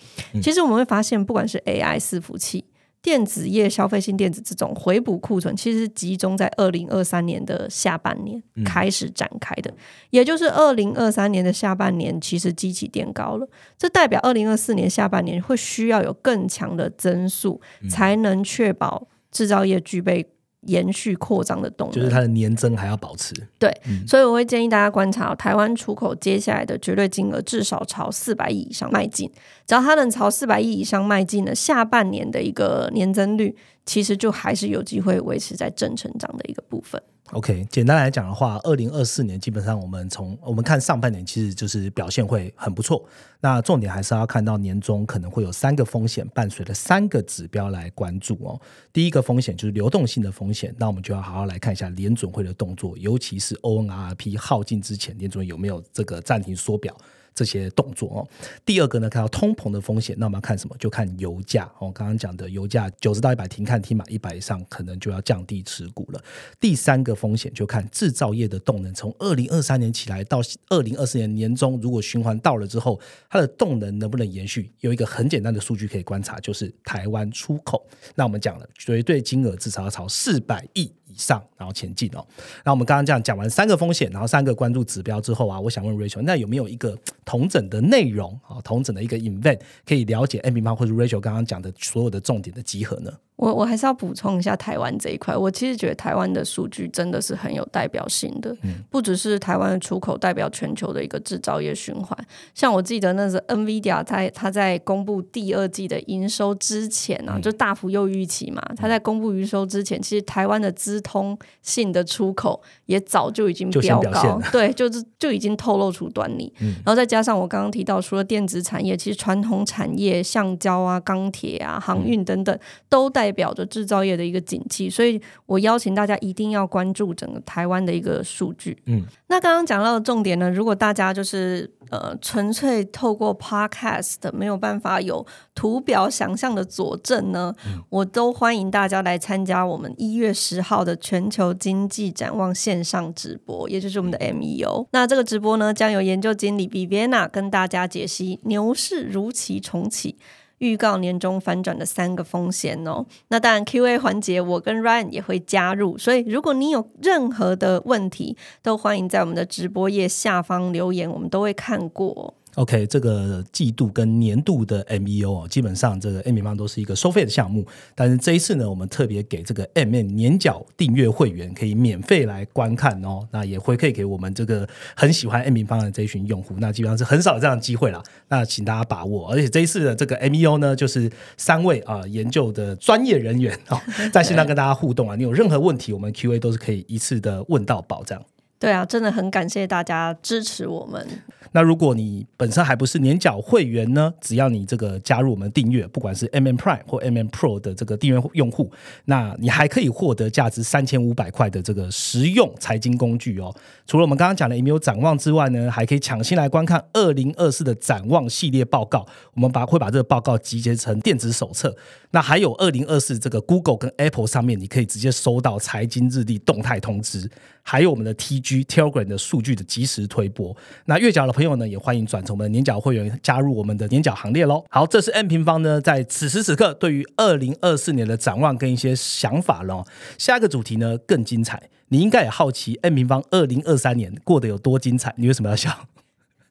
[0.43, 2.65] 其实我们会发现，不管是 AI 伺服器。
[3.01, 9.73] 电子业、消费性电子这种回补库存，其实集中在二零二三年的下半年开始展开的，
[10.11, 20.27] 也就是二零二三年的下半年，其实基起垫高了，这代表二零二四年下半年会需要有更强的增速，才能确保制造业具备。
[20.63, 23.35] 延续扩张的动力，就是它的年增还要保持。
[23.59, 23.73] 对，
[24.07, 29.31] 所以我会建议大家观察台湾出口接下来的绝对金额，至少朝四百亿以上迈进。
[29.67, 33.57] 只要它能朝四百亿以上迈进呢，下半年的一个年增率，
[33.89, 37.03] 其实就还是有机会维持在正成长的一个部分。
[37.33, 43.03] OK，简单来讲的话，二零二四年基本上我们从我们看上半年，其实就是表现会很不错。
[43.41, 48.61] 那重点还是要看到年终可能会有三个风险，伴随着三个指标来关注哦。
[48.93, 56.95] 第一个风险就是流动性的风险，那我们就要好好来看一下联准会的动作，尤其是 ONRP 耗尽之前，联准有没有这个暂停缩表。
[57.39, 58.29] 这些动作哦，
[58.67, 60.75] 第二个呢，看到通膨的风险，那我们要看什么？
[60.77, 61.89] 就看油价哦。
[61.93, 66.21] 刚刚讲的油价九十到一百停看停嘛，一百以上可能就要降低持股了。
[66.59, 74.73] 第三个风险就看制造业的动能，从二零二三年起来到二零二四年年中，如果循环到了之后，它的动能能不能延续？
[74.81, 77.87] 有一个很简单的数据可以观察，就是台湾出口。
[78.17, 80.91] 那我们讲了，绝对金额至少要超四百亿。
[81.19, 82.27] 上，然后前进哦。
[82.65, 93.13] 那我们刚刚这样讲完三个风险，然后三个关注指标之后啊，我想问 Rachel，那有没有一个同整的内容啊，同整的一个 event 可以了解 M 平方或者 Rachel 刚刚讲的所有的重点的集合呢？
[93.39, 98.55] 我我还是要补充一下台湾这一块，我其实觉得台湾的数据真的是很有代表性的，
[98.91, 102.19] 不只是台湾的出口代表全球的一个制造业循环。
[102.53, 108.61] 像我记得那是 NVIDIA 在他在公布第二季的营收之前啊，就大幅又预期嘛。
[108.77, 116.53] 他在公布营收之前，其实台湾的资通信的出口也早就已经飙高，对，就是就已经透露出端倪。
[116.59, 128.75] 然后再加上我刚刚提到，除了电子产业，其实传统产业橡胶啊、钢铁啊、航运等等都代表着制造业的一个景气，所以我邀请大家一定要关注整个台湾的一个数据。
[128.87, 137.55] 嗯，那刚刚讲到的重点呢，如果大家就是呃纯粹透过 Podcast 没有办法有图表想象的佐证呢，
[137.91, 144.87] 我都欢迎大家来参加我们一月十号的全球经济展望线上直播，也就是我们的 MEO。
[144.93, 150.17] 那这个直播呢，将由研究经理 Viviana 跟大家解析牛市如期重启。
[150.59, 162.35] 预告年终反转的三个风险哦，那当然 Q&A 环节我跟 Ryan 也会加入，所以如果你有任何的问题，都欢迎在我们的直播页下方留言，我们都会看过。
[162.59, 179.31] OK，这个季度跟年度的 MEO 哦，基本上这个 M 平方都是一个收费的项目，但是这一次呢，我们特别给这个 M 年缴订阅会员可以免费来观看哦，那也会可以给我们这个很喜欢 M 平方的这一群用户，那基本上是很少这样的机会了，那请大家把握。
[179.31, 183.81] 而且这一次的这个 MEO 呢，就是三位啊研究的专业人员哦，
[184.13, 188.25] 在线上跟大家互动啊，你有任何问题，我们 Q A 都是可以一次的问到宝这样。
[188.59, 191.07] 对啊，真的很感谢大家支持我们。
[191.53, 198.71] 那如果你本身还不是年缴会员呢，只要你这个加入我们订阅，不管是 M M Prime 或 M M Pro 的这个订阅用户，
[199.07, 203.55] 那你还可以获得价值三千五百块的这个实用财经工具哦。
[203.87, 209.07] 除了我们刚刚讲的 e m i l 展望之外呢，还可以抢先来观看二零二四的展望系列报告。
[209.35, 211.75] 我们把会把这个报告集结成电子手册。
[212.11, 217.31] 那还有二零二四这个 Google 跟 Apple 上面，你可以直接收到财经日历动态通知。
[217.71, 220.57] 还有我们的 TG Telegram 的数据的及时推播。
[220.87, 224.65] 那月缴的朋友呢，也欢迎转成我们的年缴会员，加入我们的年缴行列喽。
[224.71, 229.85] 好，这是 N 平方呢，在此时此刻对于二零二四年的展望跟一些想法喽。
[230.17, 235.13] 下一个主题呢更精彩，你应该也好奇 N 平方二零二三年过得有多精彩？
[235.19, 235.89] 你为什么要笑？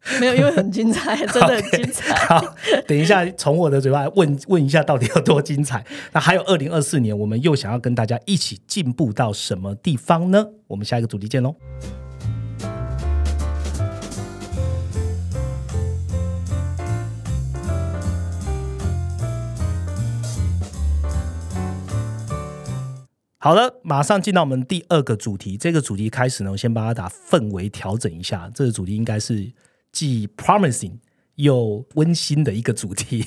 [0.21, 2.15] 没有，因为很精彩， 真的很精彩。
[2.27, 2.55] 好，
[2.87, 5.85] 等一下从我的嘴巴问问一下，到底有多精彩？
[6.13, 10.47] 那还有二零二四年，我们又想要跟大家一起进步到什么地方呢？
[10.67, 11.55] 我们下一个主题见喽。
[23.39, 25.57] 好了，马上进到我们第二个主题。
[25.57, 28.49] 这个主题开始呢，我先帮他打氛围调整一下。
[28.53, 29.51] 这个主题应该是。
[29.97, 30.91] 既 promising
[31.37, 33.25] 又温馨的一个主题。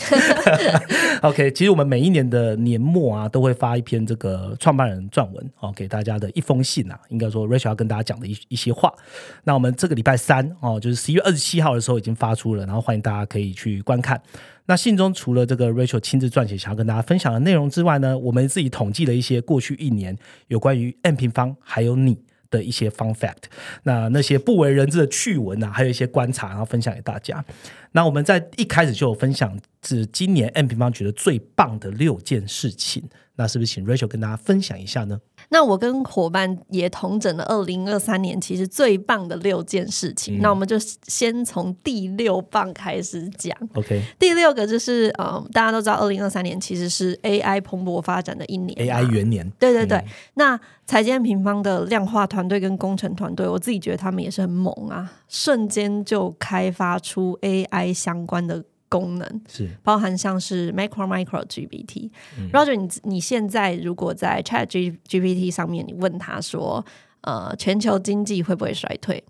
[1.23, 8.95] OK，其实我们每一年的年末啊，都会发一篇这个创办人撰文哦，给大家的一封信啊，应该说 Rachel 要跟大家讲的一一些话。
[9.43, 14.23] 那我们这个礼拜三哦，就是十一月二十七号的时候已经发出了，然后欢迎大家可以去观看。
[14.67, 22.17] 那信中除了这个 Rachel 亲自撰写想要跟大家分享的内容之外呢，我们自己统计了一些过去一年有关于 M 平方还有你。
[22.51, 23.45] 的一些 fun fact，
[23.85, 27.45] 那那些不为人知的趣闻啊，还有一些观察，然后分享给大家。
[27.93, 33.09] 那我们在一开始就有分享，是今年 M 平方觉得最棒的六件事情。
[33.37, 35.19] 那是不是请 Rachel 跟大家分享一下呢？
[35.51, 40.39] 那我跟伙伴也同整了二零二三年其实最棒的六件事情。
[40.41, 43.55] 那我们就先从第六棒开始讲。
[43.75, 49.51] OK，第六个就是呃，大家都知道，二零二三年其实是 AI 蓬勃发展的一年，AI 元年。
[49.59, 50.03] 对对对。
[50.35, 58.65] 那财建平方的量化团队跟工程团队，我自己觉得他们也是很猛啊，瞬间就开发出 AI 相关的。
[58.91, 62.11] 功能是包含像是 Micro Micro GPT。
[62.53, 66.85] Roger，你你现在如果在 Chat G GPT 上面，你问他说，
[67.23, 69.25] 呃，全球经济会不会衰退？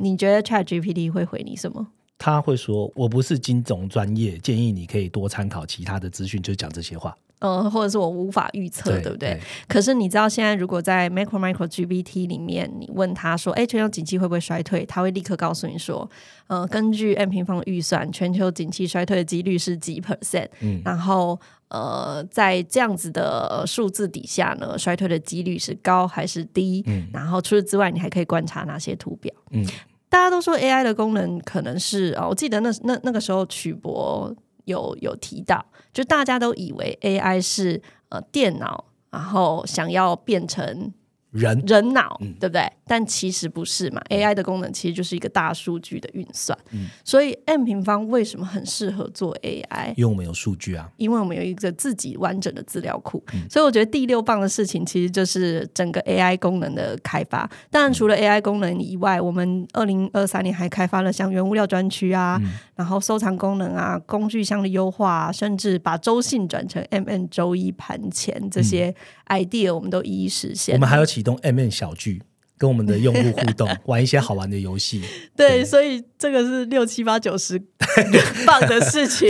[0.00, 1.86] 你觉得 Chat GPT 会回你什么？
[2.22, 7.16] 他会说，我不是金融专业，建议你可以多参考其他的资讯，就讲这些话。
[7.40, 9.36] 嗯，或者是我无法预测，对不对？
[9.66, 16.08] 可是你知道，现在如果在 Macro Micro GPT 里面，你问他说：“哎，全球景气会不会衰退？”他会立刻告诉你说
[16.46, 20.46] ：“呃，根据 M 平方的预算，全球景气衰退的几率是几 percent。
[20.60, 26.84] 嗯，然后呃，在这样子的数字底下呢，衰退的几率是高还是低？
[26.86, 29.34] 嗯，然后除此之外，你还可以观察哪些图表？
[29.50, 29.66] 嗯，
[30.12, 34.32] 大家都说 AI 的功能可能是啊，我记得那那那个时候曲博。
[34.64, 40.92] 有有提到，就大家都以为 AI 是呃电脑，然后想要变成。
[41.32, 42.70] 人人脑，对不对？
[42.86, 44.00] 但其实不是嘛。
[44.10, 46.56] AI 的功能其实就是一个大数据的运算。
[47.04, 49.94] 所以 M 平方为什么很适合做 AI？
[49.96, 50.90] 因为我们有数据啊。
[50.98, 53.22] 因为我们有一个自己完整的资料库。
[53.48, 57.50] 所以我觉得第六棒的事情其实就是整个 AI 功能的开发。
[57.70, 62.38] 当然，除了 AI 功能以外，我们二零二三年还开发了像原物料专区啊，
[62.74, 68.94] 然后收藏功能啊，工具箱的优化，甚至把周信转成 MN 周一盘前这些
[69.32, 70.74] idea，我们都一一实现。
[70.74, 72.22] 我们还有启动 M N 小剧，
[72.58, 75.02] 跟我们的用户互动， 玩一些好玩的游戏。
[75.34, 77.60] 对，所以这个是六七八九十
[78.46, 79.28] 棒的事情。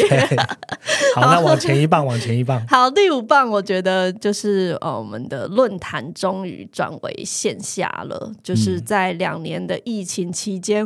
[1.15, 2.67] 好，那往前一棒，往前一棒。
[2.67, 8.33] 好，第五棒，我觉得就是呃，我们的论坛终于转为线下了。
[8.43, 10.85] 就是在两年的疫情期间，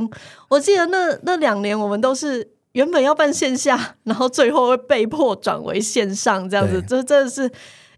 [0.48, 7.50] 我记得那那两年我们都是原本要办线下，然后最后会被迫转为线上，这样子，这真的是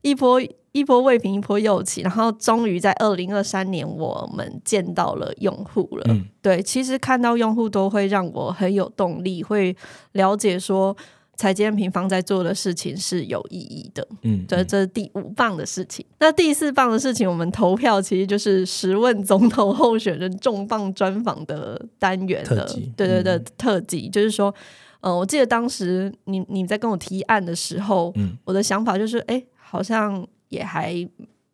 [0.02, 0.40] 一波。
[0.78, 6.16] 一波未平一波又起，然后终于在二零二三年，我们见到了用户了。
[6.40, 9.76] 对，其实看到用户都会让我很有动力，会
[10.12, 10.96] 了解说
[11.36, 14.06] 财经平方在做的事情是有意义的。
[14.22, 16.04] 嗯，这这是第五棒的事情。
[16.20, 24.08] 那第四棒的事情，我们投票其实就是十问总统候选人重磅专访的单元的，对对对，特辑。
[24.08, 24.54] 就是说，
[25.00, 30.26] 呃，我记得当时你你在跟我提案的时候，嗯，我的想法就是，哎，好像。
[30.48, 31.08] 也还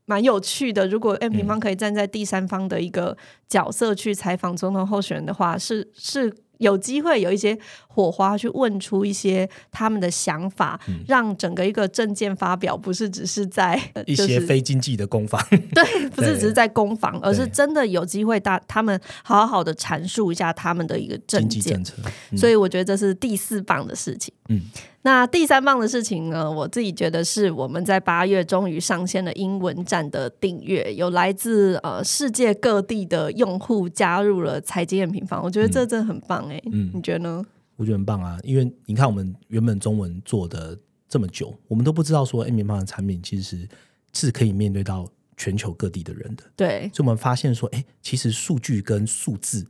[0.07, 0.87] 蛮有趣的。
[0.87, 3.16] 如果 M 平方可以站在第三方的一个
[3.48, 6.35] 角色去采访总统候选人的话，是是。
[6.59, 21.94] 有机会有一些火花，去问出一些他们的想法，让整个一个证件发表不是只是在 一些非经济的攻防， 对，不是只是在攻防，而是真的有机会大他们好好的阐述一下他们的一个政见政策。
[22.37, 24.33] 所以我觉得这是第四棒的事情。
[24.48, 24.62] 嗯，
[25.05, 36.49] 那第三棒的事情呢，我自己觉得是我们在八月终于上线了英文站的订阅，有来自呃世界各地的用户加入了财经平方，我觉得这真的很棒。
[36.49, 37.45] 哎，嗯，你觉得呢？
[37.77, 43.69] 我觉得很棒啊，因为你看我们原本中文做的这么久，我们都不知道说 M 平方的产品其实
[44.14, 46.45] 是可以面对到全球各地的人的。
[46.57, 49.67] 对，所以我们发现说，哎，其实数据跟数字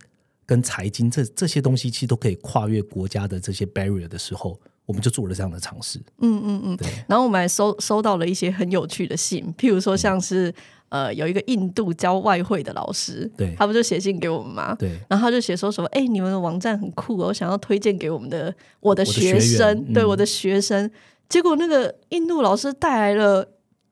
[0.47, 5.99] 跟财经这这些东西，其实都可以跨越国家的这些 barrier 的时候，我们就做了这样的尝试。
[6.21, 6.89] 嗯嗯嗯，对。
[7.09, 10.55] 然后我们还收收到了一些很有趣的信，譬如说像是。
[10.91, 14.77] 呃，有一个印度教外汇的老师，对，他不就写信给我们吗？
[14.79, 20.89] 对，然后他就写说什么，哎，你们的网站很酷，我想要推荐给我们的我的学生，对我的学生。
[21.29, 23.45] 结果那个印度老师带来了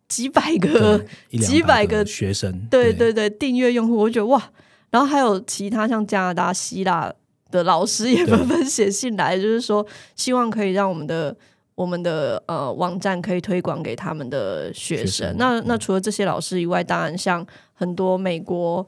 [0.06, 1.04] 几百个、
[1.42, 4.40] 几百个学生，对对对，订阅用户，我觉得哇，
[4.90, 7.12] 然后还有其他像加拿大、希腊
[7.52, 9.86] 的老师也纷纷写信来，就是说
[10.16, 11.36] 希望可以让我们的。
[11.74, 15.34] 我们的呃网站可以推广给他们的学生。
[15.38, 18.86] 那那除了这些老师以外，当然像很多美国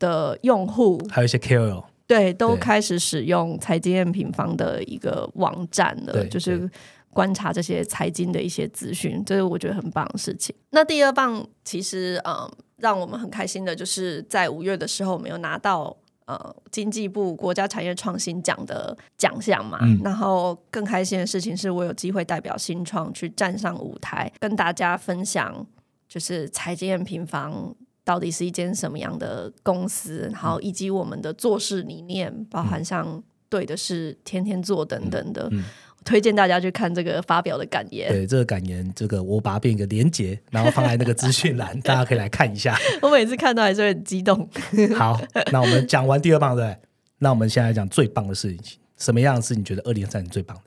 [0.00, 6.68] 的用户，还有一些 KOL，对，都对开始使用财经验平方的一个网站了，就是
[7.10, 10.52] 观察这些财经的一些资讯，这是我觉得很棒的事情。
[10.70, 15.96] 那第二棒其实嗯，让我们很开心的就是在五月的时候，我们有拿到。
[16.26, 20.00] 呃，经济部国家产业创新奖的奖项嘛，嗯。
[20.02, 25.66] 然后更开心的事情是我有机会代表新创去站上舞台，跟大家分享，
[26.08, 35.48] 就是财经验平房到底是一间什么样的公司，然后以及我们的做事理念，包含像对的事天天做等等的。
[35.52, 35.62] 嗯
[36.04, 38.08] 推荐大家去看这个发表的感言。
[38.08, 42.78] 对这个感言，这个我把它变一个连结，然后放在那个资讯栏， 大家可以来看一下。
[43.02, 44.48] 我每次看到还是会很激动。
[44.94, 46.76] 好，那我们讲完第二棒，对对？
[47.18, 50.62] 那我们现在讲最棒的事情，什么样的事你觉得二零二三年最棒的？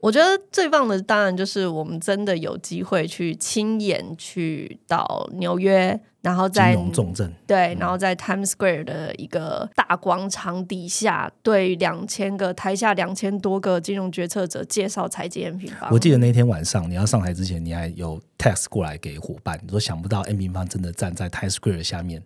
[0.00, 15.90] 我觉得最棒的当然就是我们真的有机会去亲眼去到纽约，然后金在融重镇，对，然后在 Times Square 的一个大广场底下，对两千个台下两千多个金融决策者介绍财经 M 平方。
[15.90, 22.22] 我记得那天晚上你要上台之前，你还有 text 过来给伙伴，你说想不到 M 平方真的站在 Times Square 下面，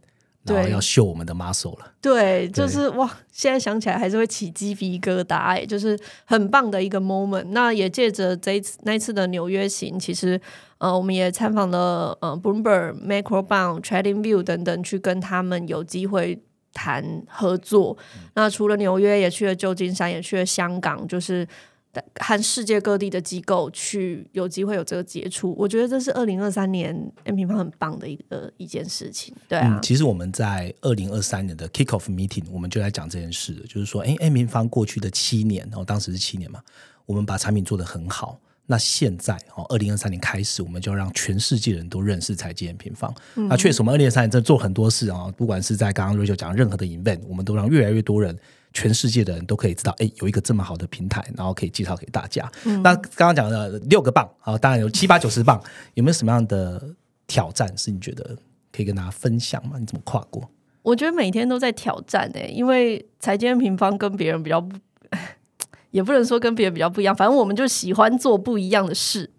[0.46, 1.92] 然后对要秀我们的 muscle 了。
[2.00, 7.44] 对，就是哇，现在想起来还是会起鸡皮疙瘩，哎，就是很棒的一个 moment。
[7.50, 10.40] 那也借着这一次那一次的纽约行，其实
[10.78, 16.42] 呃，我们也参访了呃 Bloomberg、Macrobound、Trading View 等等，去跟他们有机会
[16.72, 17.96] 谈合作。
[18.34, 21.46] 那除了纽约，也去了旧金山，也去了香港，就是。
[22.20, 26.94] 和世界各地的机构去有机会有这个接触，我觉得这是二零二三年
[27.24, 29.34] M 平方很棒的一个一件事情。
[29.48, 36.60] 对啊，嗯，其实我们在二零二三年的 kick off meeting，我们就来讲这件事，就是说，哎，M 平方过去的七年，然后当时是七年嘛，
[37.04, 38.38] 我们把产品做得很好。
[38.68, 43.14] 那现在哦，二零二三年开始，我们就要让全世界人都认识财经 M 平方。
[43.34, 48.36] 那确实，我们二零二三年在做很多事啊，不管是在刚刚 Rachel 讲任何的 event，我们都让越来越多人。
[48.76, 52.46] 全世界的人都可以知道，哎，有一个这么好的平台，然后可以介绍给大家。
[52.82, 55.58] 那刚刚讲的六个棒啊，当然有七八九十棒，
[55.94, 56.94] 有没有什么样的
[57.26, 58.36] 挑战是你觉得
[58.70, 59.78] 可以跟大家分享吗？
[59.78, 60.46] 你怎么跨过？
[60.82, 64.76] 我觉得每天都在挑战诶、因为财经平方跟别人比较不，
[65.90, 69.30] 也不能说跟别人比较不一样，反正我们就喜欢做不一样的事。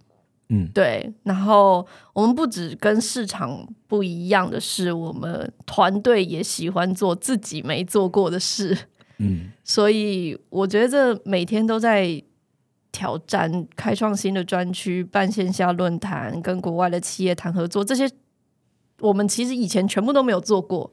[0.50, 1.14] 嗯，对。
[1.24, 8.76] 然后我们不止跟市场不一样的事，我们团队也喜欢做自己没做过的事。
[9.20, 12.22] 嗯，所以我觉得这每天都在
[12.91, 18.09] 挑战，开创新的专区，办线下论坛，跟国外的企业谈合作，这些
[18.99, 20.89] 我们其实以前全部都没有做过。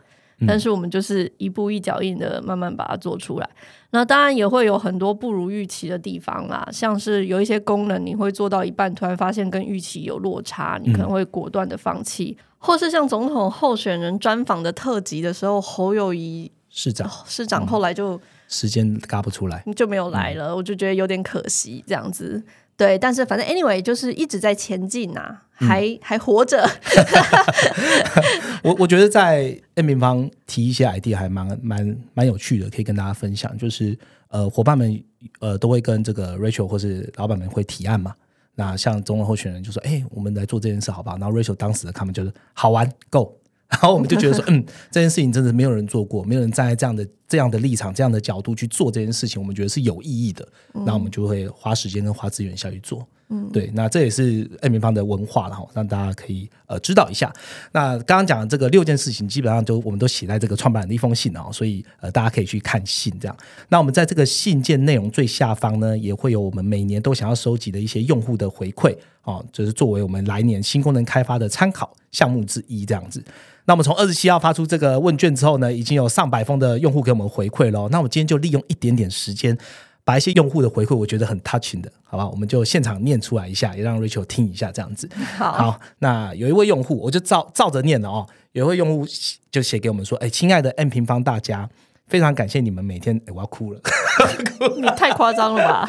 [0.48, 3.48] 但是我们就是一步一脚印的慢慢把它做出来。
[3.90, 18.20] 那当然也会有很多不如预期的地方啦，像是有一些功能你会做到一半，突然发现跟预期有落差，你可能会果断的放弃，或是像总统候选人专访的特辑的时候，侯友谊市长市长后来就。
[18.46, 22.40] 时间嘎不出来，就没有来了，我就觉得有点可惜，这样子。
[22.76, 26.62] 对，但是反正 anyway 就是一直在前进啊，还、还活着。
[28.62, 33.56] 我我觉得在 N 平方提一些 idea 还蛮蛮蛮有趣的，可以跟大家分享。
[33.56, 33.98] 就是
[34.28, 35.02] 呃，伙伴们
[35.40, 38.14] 呃都会跟这个 Rachel 或是老板们会提案嘛。
[38.54, 43.40] 那像中文候选人就说：“哎、我们来做这件事好不好？”然后 Rachel 当时的他们就是好玩，Go。
[43.74, 50.46] 然后我们就觉得说， 嗯，这件事情真的没有人做过，没有人站在这样的这样的立场、这样的角度去做这件事情，我们觉得是有意义的。
[50.72, 53.06] 那我们就会花时间跟花资源下去做。
[53.30, 57.32] 嗯，对，那这也是 N 平方的文化然后，让大家可以呃知道一下。
[57.72, 63.34] 那刚刚讲的这个六件事情，基本上都我们都写在这个创办人的一封信啊，所以呃大家可以去看信这样。
[63.70, 73.24] 那我们在这个信件内容最下方呢，也会有我们每年都想要收集的一些用户的回馈哦，就是作为我们来年新功能开发的参考项目之一这样子。
[73.66, 77.88] 那我们从二十七号发出这个问卷之后呢，已经有上百封的用户给我们回馈了。
[77.90, 79.56] 那我今天就利用一点点时间，
[80.04, 82.28] 把一些用户的回馈，我觉得很 touching 的，好吧？
[82.28, 85.08] 我们就现场念出来一下，也让 Rachel 听一下，这样子。
[85.38, 88.26] 好，好，那有一位用户，我就照照着念了哦。
[88.52, 89.06] 有一位用户
[89.50, 91.68] 就写给我们说：“哎，亲爱的 N 平方大家，
[92.09, 93.16] 非常感谢你们每天……
[93.26, 93.80] 哎，我要哭了，
[94.76, 95.88] 你太夸张了吧？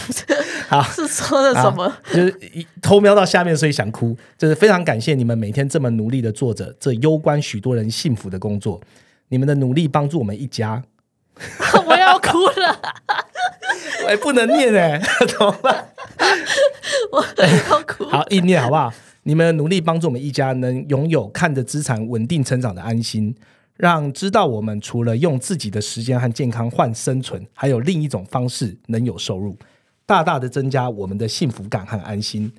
[0.68, 1.92] 好是说的什么？
[2.12, 4.16] 就是一偷瞄到下面，所以想哭。
[4.38, 8.80] 就是非常感谢你们每天这么努力的做着这攸关许多人幸福的工作，
[9.28, 10.82] 你们的努力帮助我们一家。
[11.86, 12.80] 我要哭了，
[14.06, 15.88] 哎，不能念哎，怎么办？
[17.10, 17.24] 我
[17.70, 18.04] 要哭。
[18.04, 18.92] 好，一念好不好？
[19.22, 23.34] 你们的努力帮助我们一家能拥有看着资产稳定成长的安心，
[23.82, 29.58] 让知道我们除了用自己的时间和健康换生存，还有另一种方式能有收入，
[30.06, 32.52] 大大的增加我们的幸福感和安心。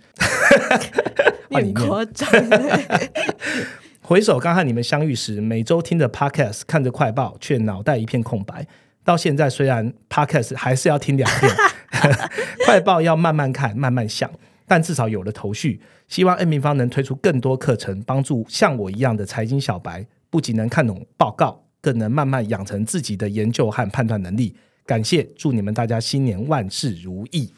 [1.48, 3.10] 你很夸张欸，
[4.04, 8.68] 回首刚和你们相遇时，每周听着 podcast，看着快报，却脑袋一片空白。
[9.06, 11.56] 到现在虽然 podcast 还是要听两遍，
[12.68, 14.30] 快报要慢慢看、慢慢想，
[14.68, 15.80] 但至少有了头绪。
[16.10, 24.56] 希望 N 平方能推出更多课程，帮助像我一样的财经小白，不仅能看懂报告，更能慢慢养成自己的研究和判断能力。
[24.84, 27.54] 感谢，祝你们大家新年万事如意。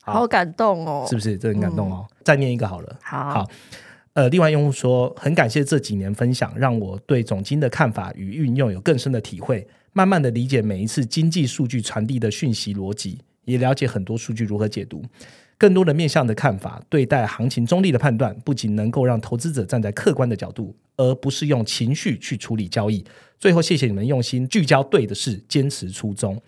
[0.00, 1.38] 好感动哦，是不是？
[1.38, 2.04] 这很感动哦。
[2.24, 2.98] 再念一个好了。
[3.00, 3.48] 好。
[4.14, 15.04] 呃，另外用户说，很感谢这几年分享，让我对总经的看法与运用有更深的体会，慢慢的理解每一次经济数据传递的讯息逻辑，也了解很多数据如何解读，
[15.58, 23.04] 更多的面向的看法，对待行情中立的判断，不仅能够让投资者站在客观的角度，而不是用情绪去处理交易。
[23.38, 26.40] 最后，谢谢你们用心聚焦对的事，坚持初衷。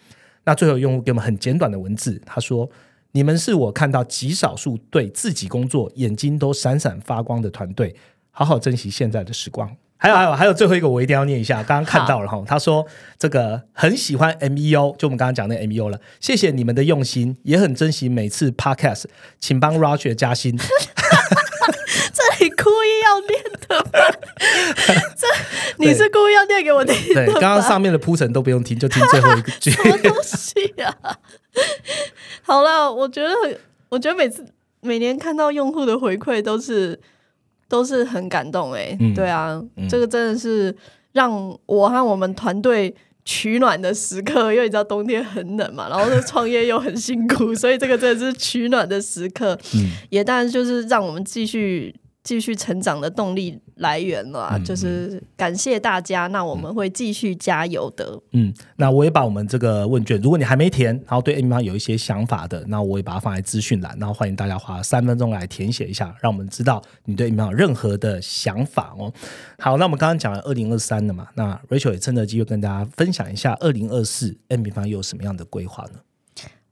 [0.44, 2.70] 那最后用户给我们很简短的文字，他说。
[3.12, 7.92] 你们是我看到极少数对自己工作眼睛都闪闪发光的团队，
[8.30, 9.76] 好好珍惜现在的时光。
[10.02, 12.86] 还有还有还有最后一个，我一定要念一下，刚刚看到了哈，他说
[13.18, 19.04] 这个很喜欢 MEO，就我们刚刚讲那 MEO 了，谢谢你们的用心，也很珍惜每次 Podcast，
[19.38, 20.56] 请帮 Roger 加薪。
[22.12, 24.16] 这里故意要念的吗？
[25.16, 25.26] 这
[25.76, 27.12] 你是故意要念给我听？
[27.12, 29.70] 对，刚刚上面的铺陈都不用听，就听最后一句。
[29.76, 31.18] 什么东西啊？
[32.40, 33.34] 好了，我觉得，
[33.90, 34.46] 我觉得每次
[34.80, 36.98] 每年看到用户的回馈都是
[37.70, 38.94] 都是很感动哎。
[39.14, 39.58] 对啊，
[39.88, 40.76] 这个真的是
[41.12, 42.94] 让我和我们团队
[43.24, 49.58] 取暖的时刻，因为你知道冬天很冷嘛，然后这创业又很辛苦，所以这个真的是取暖的时刻。
[49.74, 51.94] 嗯，也当然就是让我们继续。
[52.22, 56.26] 继续成长的动力来源了，就是感谢大家。
[56.26, 58.20] 那我们会继续加油的。
[58.32, 69.10] 嗯，那我也把我们这个问卷，如果你还没填，然后对 A 米方有一些想法的，那我也把它放在资讯栏，然后欢迎大家花三分钟来填写一下，让我们知道你对 A 米方有任何的想法哦。
[69.58, 76.00] 好，那我们刚刚讲了二零二三的嘛，那 Rachel 也趁着机会跟大家分享一下二零二四 A 米方又有什么样的规划呢？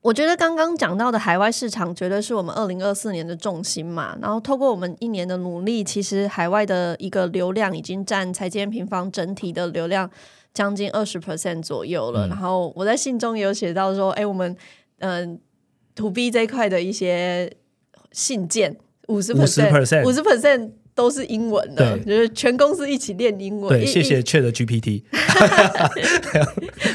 [0.09, 4.17] 我觉得刚刚讲到的海外市场，绝对是我们二零二四年的重心嘛。
[4.23, 10.11] 然后透过我们一年的努力，其实海外的一个流量已经占财经平方整体的流量
[10.55, 12.27] 将近二十 percent 左右了。
[12.27, 14.57] 然后我在信中也有写到说，哎，我们
[15.01, 15.39] 嗯
[15.95, 17.53] ，to B 这一块的一些
[18.11, 18.79] 信件
[19.09, 20.71] 五十 percent，五十 percent。
[20.99, 23.69] 都是英文的，就是全公司一起练英文。
[23.71, 25.03] 对，谢谢 Chat GPT。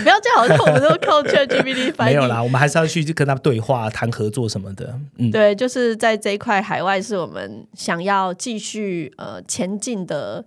[0.04, 2.14] 不要这样，好像我们都靠 Chat GPT 翻译。
[2.14, 4.94] 没有啦，我们还是要去跟他对话、谈合作什么的。
[5.18, 10.44] 嗯，对，就是在这一块海外，是我们想要继续呃前进的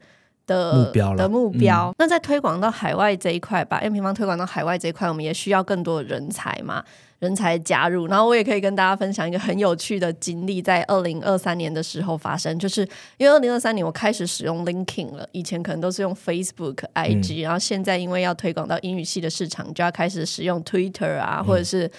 [0.47, 1.95] 的目标的目标。
[1.99, 6.85] 那在推广到海外这一块，把 M 平方推广到海外这一块，我们也需要更多的人才嘛。
[7.19, 12.87] 人才加入，然后我也可以跟大家分享一个很有趣的经历，在二零二三年的时候发生，就是
[13.17, 21.91] 因为二零二三年我开始使用 LinkedIn 了，以前可能都是用 Facebook、IG，然后现在因为要推广到英语系的市场，就要开始使用 Twitter 啊，或者是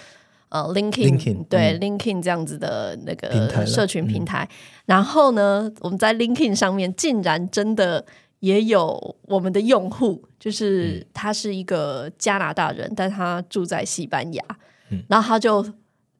[0.49, 4.47] 呃 LinkedIn，对 LinkedIn 这样子的那个社群平台。
[4.85, 8.05] 然后呢，我们在 LinkedIn 上面竟然真的
[8.39, 14.43] 也有我们的用户，就是他是一个加拿大人，但他住在西班牙。
[15.07, 15.65] 然后他就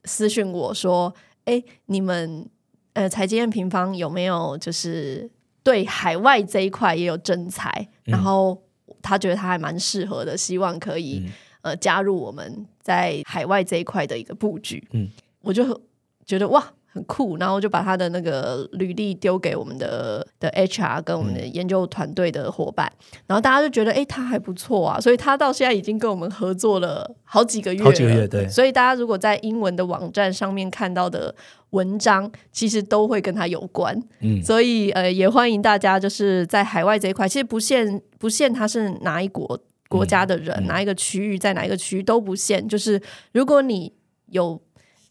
[0.06, 1.14] 私讯我说
[1.46, 2.46] ：“哎，你们
[2.94, 5.30] 呃财经平方有没有就是
[5.64, 7.88] 对海外这一块也有征才？
[8.04, 8.62] 然后
[9.02, 11.24] 他觉得他还蛮适合的，希望可以
[11.62, 15.10] 呃加入我们在海外这一块的一个布局。”嗯，
[15.42, 15.82] 我就
[16.26, 16.74] 觉得哇。
[16.98, 22.92] 很酷，然后就把他的那个履历丢给我们的的 HR 跟我们的研究团队的伙伴，
[23.28, 28.48] 然后大家就觉得哎，他还不错啊，所以他到现在已经跟我们合作了好几个月，好几个月对。
[28.50, 31.34] 所以大家如果在英文的网站上面看到的
[31.70, 33.96] 文章，其实都会跟他有关。
[34.22, 43.00] 嗯，所以呃，也欢迎大家就是在海外这一块，其实不限不限他是哪一国国家的人，哪一个区域，在哪一个区域都不限，就是
[43.34, 43.94] 如果你
[44.32, 44.60] 有。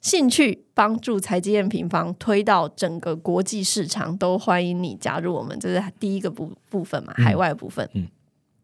[0.07, 5.59] 兴趣帮助财经验平方推到整个国际市场，都欢迎你加入我们。
[5.59, 7.91] 这是第一个部部分嘛，海外部分。
[7.93, 8.07] 嗯，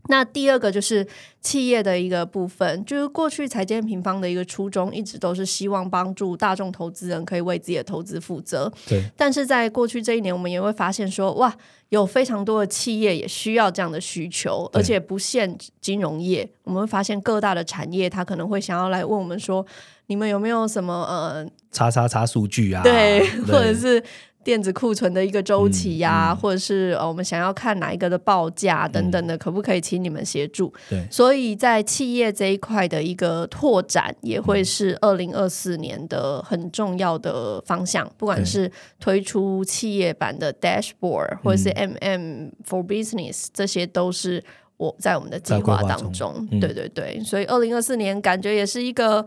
[0.06, 1.04] 那第二个就是
[1.40, 8.72] 企业的一个部分，就是过去财建平方的一个初衷，一直都是希望帮助大众投资人可以为自己的投资负责。
[8.86, 11.52] 对，但是在过去这一年，我们也会发现说，哇，
[11.88, 19.66] 有非常多的企业也需要这样的需求，而且不限金融业，我们会发现各大的产业，他可能会想要来问我们说。
[20.12, 22.82] 你们有没有什么呃叉叉叉数据啊？
[22.82, 24.02] 对，或者是
[24.44, 30.70] 电子库存的一个周期呀，或者是呃我们想要看哪一个的报价等等的，可不可以请你们协助？
[30.90, 38.06] 对，所以在企业这一块的一个拓展，也会是二零二四年的很重要的方向。
[38.18, 44.44] 不管是推出企业版的 dashboard，或者是 MM for business，这些都是。
[44.78, 46.44] 我在我们的计划当中。
[46.60, 49.24] 对对对，所以二零二四年感觉也是一个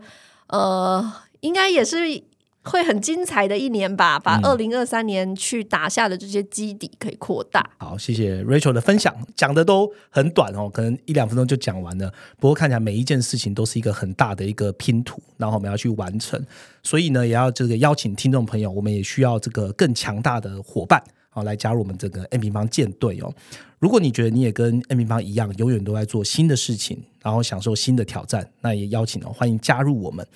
[0.48, 2.22] 呃，应该也是。
[2.68, 7.64] 会很精彩的一年吧，把二零二三年去打下的这些基底可以扩大。
[7.78, 12.12] 好，谢谢 Rachel 的分享，讲的都很短哦，可能一两分钟就讲完了。
[12.40, 16.44] 不过看起来每一件事情都是一个很大的一个拼图，然后我们要去完成。
[16.82, 21.00] 所以呢，也要这个邀请听众朋友，我们也需要这个更强大的伙伴，
[21.36, 23.30] 好来加入我们这个 N 平方舰队哦。
[23.78, 30.26] 如果你觉得你也跟 N 平方一样，永远都在做新的事情，然后享受新的挑战，那也邀请哦，欢迎加入我们。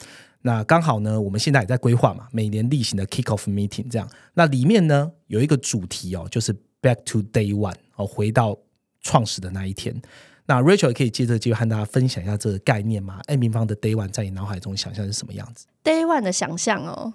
[0.43, 4.07] 那刚好呢，我们现在也在规划嘛，每年例行的 kick off meeting 这样。
[4.35, 8.59] 那里面呢有一个主题哦，就是 back to day one 哦，回到
[9.01, 9.99] 创始的那一天。
[10.47, 17.13] 那 Rachel 也可以借这个机会和大家分享一下这个概念吗？N 平方的 day one 在你脑海中想象是什么样子？day one 的想象哦，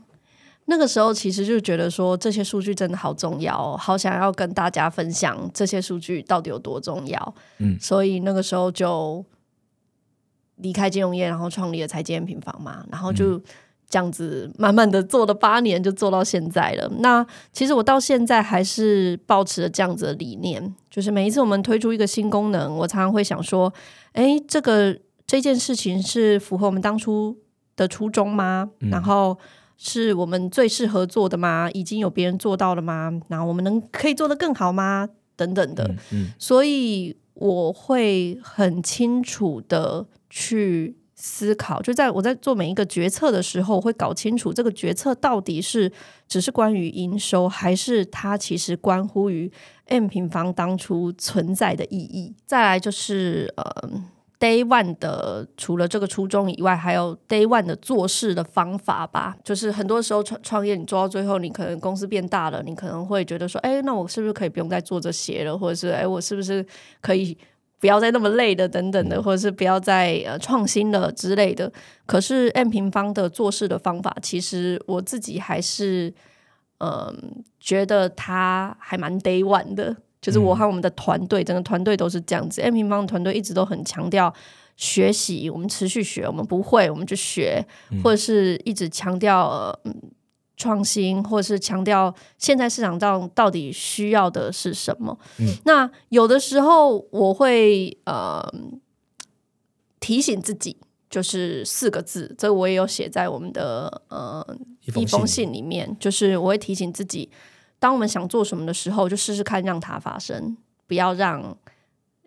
[0.65, 7.35] 那个时候其实就觉得说这些数据真的好重要哦，好想要跟大家分享这些数据到底有多重要。
[7.57, 9.23] 嗯，所以那个时候就。
[10.59, 13.37] 离开金融业，然后创立了财经平房嘛，然后就
[13.89, 16.89] 这样子慢慢的做了八年，就做到现在了。
[16.99, 23.73] 那其实我到现在还是保持着这样子的理念，就是每一次我们推出一个新功能，我常常会想说：，
[24.13, 24.97] 哎，这个
[25.27, 27.37] 这件事情是符合我们当初
[27.75, 28.69] 的初衷吗？
[28.79, 29.37] 然后
[29.77, 31.69] 是我们最适合做的吗？
[31.73, 33.11] 已经有别人做到了吗？
[33.27, 35.09] 然后我们能可以做得更好吗？
[35.35, 35.95] 等等的。
[36.11, 40.05] 嗯，所以我会很清楚的。
[40.27, 45.89] 去思考，就在我在做每一个决策的时候，会搞清楚这个决策到底是
[46.27, 49.49] 只是关于营收，还是它其实关乎于
[49.85, 52.33] M 平方当初存在的意义。
[52.45, 53.89] 再来就是呃
[54.39, 59.35] ，Day One 的除了这个初衷以外，还有 Day One 的做事的方法吧。
[59.43, 65.57] 就是很多时候创创业，你做到最后，你可能公司变大了，你可能会觉得说，哎，那我是不是可以不用再做这些了？
[65.57, 66.65] 或者是，哎，我是不是
[67.01, 67.37] 可以？
[67.77, 71.71] 不要再那么累的，等等的，或者是不要再呃创新了之类的。
[72.07, 76.11] 可是 M 平方的做事的方法，其实我自己还是
[76.79, 79.97] 嗯觉得他还蛮 Day One 的。
[80.25, 82.61] 就是我和我们的团队，整个团队都是这样子。
[82.61, 84.33] M 平方的团队一直都很强调
[84.75, 87.63] 学习，我们持续学，我们不会我们就学，
[88.03, 89.93] 或者是一直强调嗯。
[90.57, 95.19] 创新，或者是强调现在市场上到底需要的是什么？
[95.37, 98.41] 嗯，那有的时候我会呃
[99.99, 100.77] 提醒自己，
[101.09, 107.29] 就是四个字，这我也有写在我们的呃一封信里面，就是我会提醒自己，
[107.79, 110.57] 当我们想做什么的时候，就试试看让它发生，
[110.87, 111.57] 不要让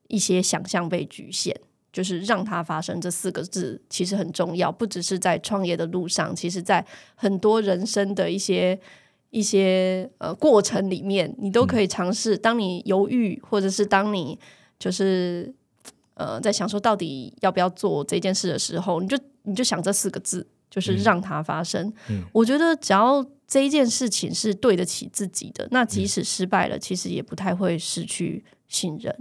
[0.08, 1.58] 一些想象被局限。
[1.90, 6.84] 就是让它发生这四个字其实很重要，不只是在创业的路上，其实在
[7.16, 8.78] 很多人生的一些
[9.30, 12.36] 一些呃过程里面，你都可以尝试。
[12.36, 14.38] 当你犹豫，或者是当你
[14.78, 15.52] 就是
[16.14, 21.92] 呃在想说到底要不要做这件事的时候，你就你就想这四个字，就是让它发生。
[22.32, 29.12] 我觉得只要这一件事情是对得起自己的，那即使失败了，其实也不太会失去信任。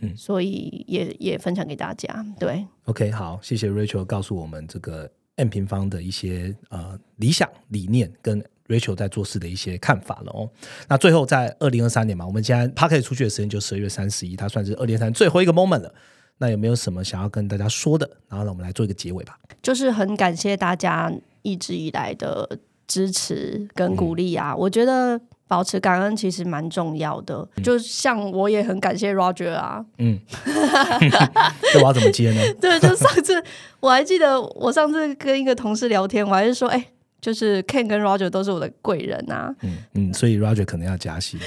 [0.00, 2.22] 嗯，所以也也分享给大家。
[2.38, 10.50] 对，OK，好，谢谢 Rachel 告诉我们这个 M 平方的一些呃理想理念跟 Rachel 在做事的一些看法了哦。
[10.86, 15.94] 那最后在二零二三年嘛，我们现在他可以出去的时间就十二月三十一，他算是二零三最后一个 moment 了。
[16.36, 18.06] 那有没有什么想要跟大家说的？
[18.28, 19.38] 然后呢，我们来做一个结尾吧。
[19.62, 21.10] 就是很感谢大家
[21.40, 25.20] 一直以来的支持跟鼓励啊，我觉得。
[25.48, 29.80] 保持感恩其实蛮重要的，就像我也很感谢 Roger 啊。
[29.98, 30.18] 嗯，
[31.72, 32.40] 这我要怎么接呢？
[32.60, 33.40] 对，就上次
[33.78, 36.84] 我还记得，我上次跟一个同事聊天，我还是说，哎，
[37.20, 39.54] 就是 Ken 跟 Roger 都是我的贵人呐。
[39.62, 41.38] 嗯嗯，所以 Roger 可能要加薪，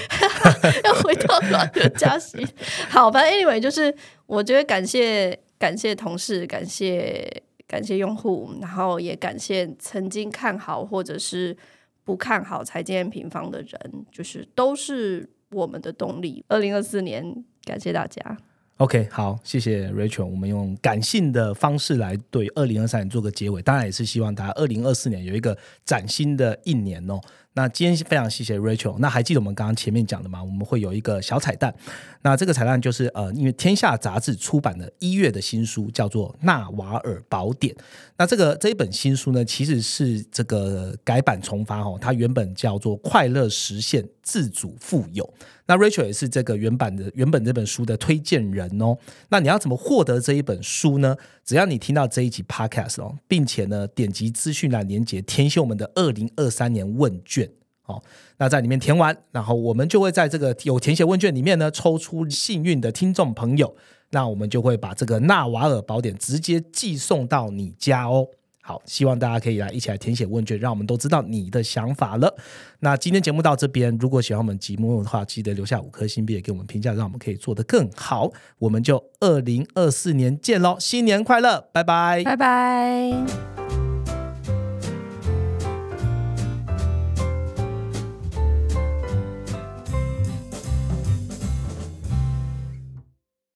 [0.84, 2.42] 要回到 Roger 加薪。
[2.88, 11.56] 好，反正 anyway，就是我觉得感谢感谢同事，感谢感谢用户，然后也感谢曾经看好或者是。
[12.02, 16.44] 不看好财建平方的人，就是都是我们的动力。
[16.48, 18.36] 二零二四年，感谢大家。
[18.78, 20.24] OK，好，谢谢 Rachel。
[20.24, 27.20] 我们用感性的方式来对二零二三年做个结尾，当然也是希望大家二零二四年有一个崭新的一年哦。
[27.54, 28.96] 那今天非常谢谢 Rachel。
[28.98, 30.42] 那还记得我们刚刚前面讲的吗？
[30.42, 31.74] 我们会有一个小彩蛋。
[32.22, 37.74] 那这个彩蛋就是呃，因为天下杂志出版的一月的新书叫做《纳瓦尔宝典》。
[38.16, 41.98] 那这个这一本新书呢，其实是这个改版重发哦。
[42.00, 45.24] 它原本叫做《快乐实现自主富有》。
[45.66, 48.96] 那 Rachel 也是这个原版的原本这本书的推荐人哦。
[49.30, 51.16] 那你要怎么获得这一本书呢？
[51.44, 57.50] 只要你听到这一集 Podcast 哦，并且呢点击资讯栏连接，填写我们的二零二三年问卷。
[57.86, 58.00] 哦，
[58.38, 63.74] 那在里面填完，然后我们就会在这个有填写问卷里面呢，抽出幸运的听众朋友，
[64.10, 68.28] 那我们就会把这个纳瓦尔宝典直接寄送到你家哦。
[68.70, 72.32] 好，希望大家可以来一起来填写问卷，让我们都知道你的想法了。
[72.78, 78.30] 那今天节目到这边，如果喜欢我们节目的话，记得留下五颗星，并且给我们评价，让我们可以做得更好。
[78.60, 83.59] 我们就二零二四年见喽，新年快乐，拜拜，拜拜。